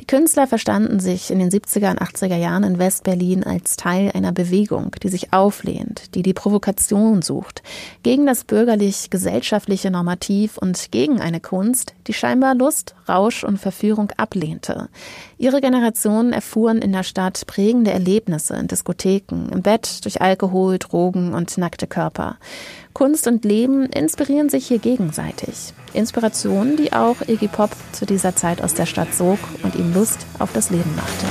Künstler 0.08 0.47
verstanden 0.47 1.01
sich 1.01 1.32
in 1.32 1.39
den 1.39 1.49
70er 1.49 1.91
und 1.91 2.01
80er 2.01 2.38
Jahren 2.38 2.64
in 2.64 2.80
West-Berlin 2.80 3.43
als 3.43 3.76
Teil 3.76 4.10
einer 4.14 4.32
Bewegung, 4.32 4.91
die 5.03 5.10
sich 5.10 5.34
auflehnt, 5.34 6.16
die 6.16 6.24
die 6.24 6.34
Provokation 6.34 7.22
sucht, 7.22 7.62
gegen 8.03 8.26
das 8.26 8.45
bürgerlich-gesellschaftliche 8.45 9.91
Normativ 9.91 10.58
und 10.58 10.91
gegen 10.91 11.20
eine 11.20 11.41
Kunst, 11.41 11.93
die 12.08 12.14
scheinbar 12.14 12.55
Lust, 12.55 12.95
Rausch 13.10 13.43
und 13.43 13.58
Verführung 13.58 14.12
ablehnte. 14.16 14.88
Ihre 15.38 15.60
Generation 15.60 16.32
erfuhren 16.32 16.78
in 16.78 16.93
der 16.93 17.03
Stadt 17.03 17.45
prägende 17.45 17.91
Erlebnisse 17.91 18.55
in 18.55 18.68
Diskotheken, 18.68 19.49
im 19.51 19.62
Bett, 19.62 20.05
durch 20.05 20.22
Alkohol, 20.22 20.78
Drogen 20.78 21.34
und 21.34 21.58
nackte 21.58 21.86
Körper. 21.86 22.38
Kunst 22.98 23.28
und 23.28 23.45
Leben 23.45 23.86
inspirieren 23.86 24.50
sich 24.50 24.66
hier 24.66 24.80
gegenseitig. 24.80 25.72
Inspirationen, 25.93 26.78
die 26.78 26.93
auch 26.93 27.18
Iggy 27.28 27.48
Pop 27.48 27.70
zu 27.91 28.08
dieser 28.08 28.36
Zeit 28.36 28.64
aus 28.64 28.74
der 28.74 28.88
Stadt 28.88 29.14
sog 29.14 29.38
und 29.62 29.76
ihm 29.76 29.93
Lust 29.93 30.26
auf 30.39 30.52
das 30.52 30.72
Leben 30.72 30.95
machte. 30.95 31.28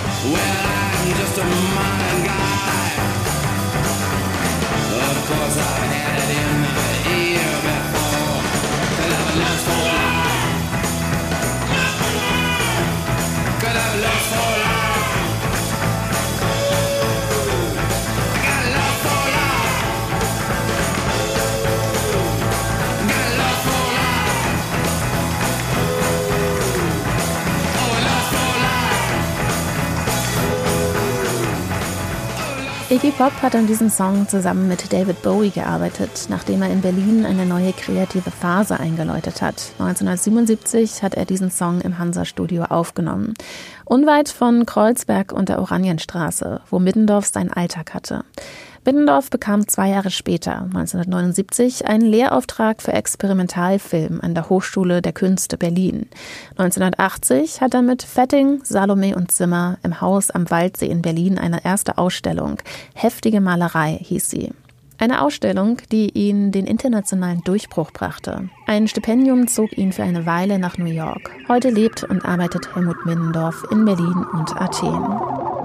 Iggy 32.89 33.11
Pop 33.11 33.33
hat 33.43 33.57
an 33.57 33.67
diesem 33.67 33.91
Song 33.91 34.29
zusammen 34.29 34.69
mit 34.69 34.93
David 34.93 35.21
Bowie 35.23 35.51
gearbeitet, 35.51 36.27
nachdem 36.29 36.63
er 36.63 36.71
in 36.71 36.83
Berlin 36.83 37.27
eine 37.27 37.45
neue 37.45 37.73
kreative 37.73 38.31
Phase 38.31 38.79
eingeläutet 38.79 39.43
hat. 39.43 39.73
1977 39.81 41.03
hat 41.03 41.15
er 41.15 41.25
diesen 41.25 41.51
Song 41.51 41.81
im 41.81 41.99
Hansa-Studio 41.99 42.63
aufgenommen. 42.67 43.35
Unweit 43.87 44.29
von 44.29 44.67
Kreuzberg 44.67 45.33
und 45.33 45.49
der 45.49 45.59
Oranienstraße, 45.59 46.61
wo 46.71 46.79
Middendorf 46.79 47.27
seinen 47.27 47.53
Alltag 47.53 47.93
hatte. 47.93 48.25
Biddendorf 48.87 49.31
bekam 49.31 49.67
zwei 49.67 49.89
Jahre 49.89 50.13
später, 50.13 50.63
1979, 50.63 51.89
einen 51.89 52.07
Lehrauftrag 52.07 52.81
für 52.81 52.93
Experimentalfilm 52.93 54.21
an 54.21 54.33
der 54.33 54.49
Hochschule 54.49 55.03
der 55.03 55.13
Künste 55.13 55.59
Berlin. 55.59 56.07
1980 56.51 57.61
hat 57.61 57.75
er 57.75 57.83
mit 57.83 58.05
Fetting, 58.05 58.61
Salome 58.63 59.17
und 59.17 59.33
Zimmer 59.33 59.79
im 59.83 60.01
Haus 60.01 60.31
am 60.31 60.49
Waldsee 60.49 60.87
in 60.87 61.03
Berlin 61.03 61.37
eine 61.37 61.65
erste 61.65 61.99
Ausstellung. 61.99 62.59
Heftige 62.95 63.41
Malerei 63.41 63.99
hieß 64.01 64.31
sie. 64.31 64.53
Eine 64.99 65.23
Ausstellung, 65.23 65.79
die 65.91 66.11
ihn 66.11 66.53
den 66.53 66.69
internationalen 66.69 67.41
Durchbruch 67.43 67.91
brachte. 67.91 68.49
Ein 68.69 68.87
Stipendium 68.87 69.49
zog 69.49 69.77
ihn 69.77 69.93
für 69.93 70.05
eine 70.05 70.27
Weile 70.27 70.61
nach 70.61 70.79
New 70.79 70.85
York. 70.85 71.33
Heute 71.49 71.71
lebt 71.71 72.05
und 72.05 72.25
arbeitet 72.25 72.77
Helmut 72.77 73.05
Middendorf 73.05 73.65
in 73.73 73.85
Berlin 73.85 74.25
und 74.33 74.57
Athen. 74.61 75.56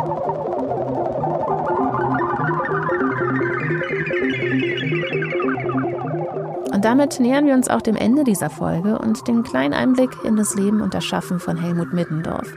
Und 6.82 6.86
damit 6.86 7.20
nähern 7.20 7.46
wir 7.46 7.54
uns 7.54 7.68
auch 7.68 7.84
dem 7.84 7.96
Ende 7.96 8.24
dieser 8.24 8.50
Folge 8.50 8.98
und 8.98 9.28
dem 9.28 9.44
kleinen 9.44 9.76
Einblick 9.76 10.10
in 10.24 10.36
das 10.36 10.56
Leben 10.56 10.82
und 10.82 10.96
das 10.96 11.06
Schaffen 11.06 11.40
von 11.40 11.56
Helmut 11.56 11.94
Middendorf. 11.94 12.52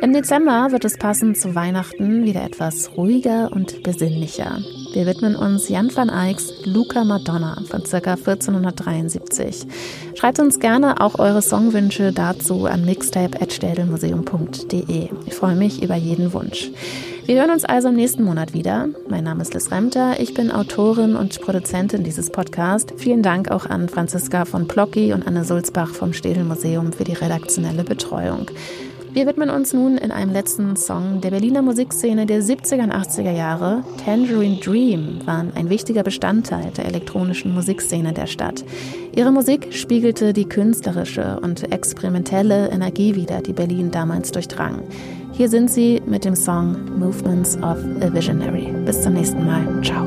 Im 0.00 0.12
Dezember 0.12 0.70
wird 0.70 0.84
es 0.84 0.96
passend 0.96 1.36
zu 1.36 1.56
Weihnachten 1.56 2.22
wieder 2.22 2.44
etwas 2.44 2.96
ruhiger 2.96 3.50
und 3.50 3.82
besinnlicher. 3.82 4.60
Wir 4.92 5.06
widmen 5.06 5.34
uns 5.34 5.68
Jan 5.68 5.90
van 5.92 6.10
Eycks 6.10 6.64
Luca 6.64 7.02
Madonna 7.02 7.60
von 7.68 7.82
ca. 7.82 8.12
1473. 8.12 9.66
Schreibt 10.14 10.38
uns 10.38 10.60
gerne 10.60 11.00
auch 11.00 11.18
eure 11.18 11.42
Songwünsche 11.42 12.12
dazu 12.12 12.66
an 12.66 12.84
mixtape.städelmuseum.de. 12.84 15.08
Ich 15.26 15.34
freue 15.34 15.56
mich 15.56 15.82
über 15.82 15.96
jeden 15.96 16.32
Wunsch. 16.32 16.70
Wir 17.26 17.40
hören 17.40 17.50
uns 17.50 17.64
also 17.64 17.88
im 17.88 17.96
nächsten 17.96 18.22
Monat 18.22 18.54
wieder. 18.54 18.88
Mein 19.08 19.24
Name 19.24 19.42
ist 19.42 19.52
Liz 19.52 19.72
Remter, 19.72 20.20
ich 20.20 20.32
bin 20.32 20.52
Autorin 20.52 21.16
und 21.16 21.40
Produzentin 21.40 22.04
dieses 22.04 22.30
Podcasts. 22.30 22.94
Vielen 22.98 23.24
Dank 23.24 23.50
auch 23.50 23.66
an 23.66 23.88
Franziska 23.88 24.44
von 24.44 24.68
Plocki 24.68 25.12
und 25.12 25.26
Anne 25.26 25.42
Sulzbach 25.42 25.88
vom 25.88 26.12
Städel 26.12 26.44
Museum 26.44 26.92
für 26.92 27.02
die 27.02 27.14
redaktionelle 27.14 27.82
Betreuung. 27.82 28.46
Wir 29.12 29.26
widmen 29.26 29.50
uns 29.50 29.72
nun 29.72 29.98
in 29.98 30.12
einem 30.12 30.30
letzten 30.30 30.76
Song 30.76 31.20
der 31.20 31.30
Berliner 31.30 31.62
Musikszene 31.62 32.26
der 32.26 32.42
70er 32.42 32.84
und 32.84 32.94
80er 32.94 33.32
Jahre. 33.32 33.82
Tangerine 34.04 34.60
Dream 34.60 35.18
waren 35.24 35.52
ein 35.56 35.68
wichtiger 35.68 36.04
Bestandteil 36.04 36.70
der 36.76 36.84
elektronischen 36.84 37.52
Musikszene 37.54 38.12
der 38.12 38.28
Stadt. 38.28 38.64
Ihre 39.16 39.32
Musik 39.32 39.74
spiegelte 39.74 40.32
die 40.32 40.48
künstlerische 40.48 41.40
und 41.42 41.72
experimentelle 41.72 42.68
Energie 42.68 43.16
wider, 43.16 43.40
die 43.40 43.54
Berlin 43.54 43.90
damals 43.90 44.30
durchdrang. 44.30 44.82
Hier 45.36 45.50
sind 45.50 45.70
sie 45.70 46.00
mit 46.06 46.24
dem 46.24 46.34
Song 46.34 46.98
Movements 46.98 47.58
of 47.58 47.76
a 48.00 48.10
Visionary. 48.10 48.72
Bis 48.86 49.02
zum 49.02 49.12
nächsten 49.12 49.44
Mal. 49.44 49.82
Ciao. 49.82 50.06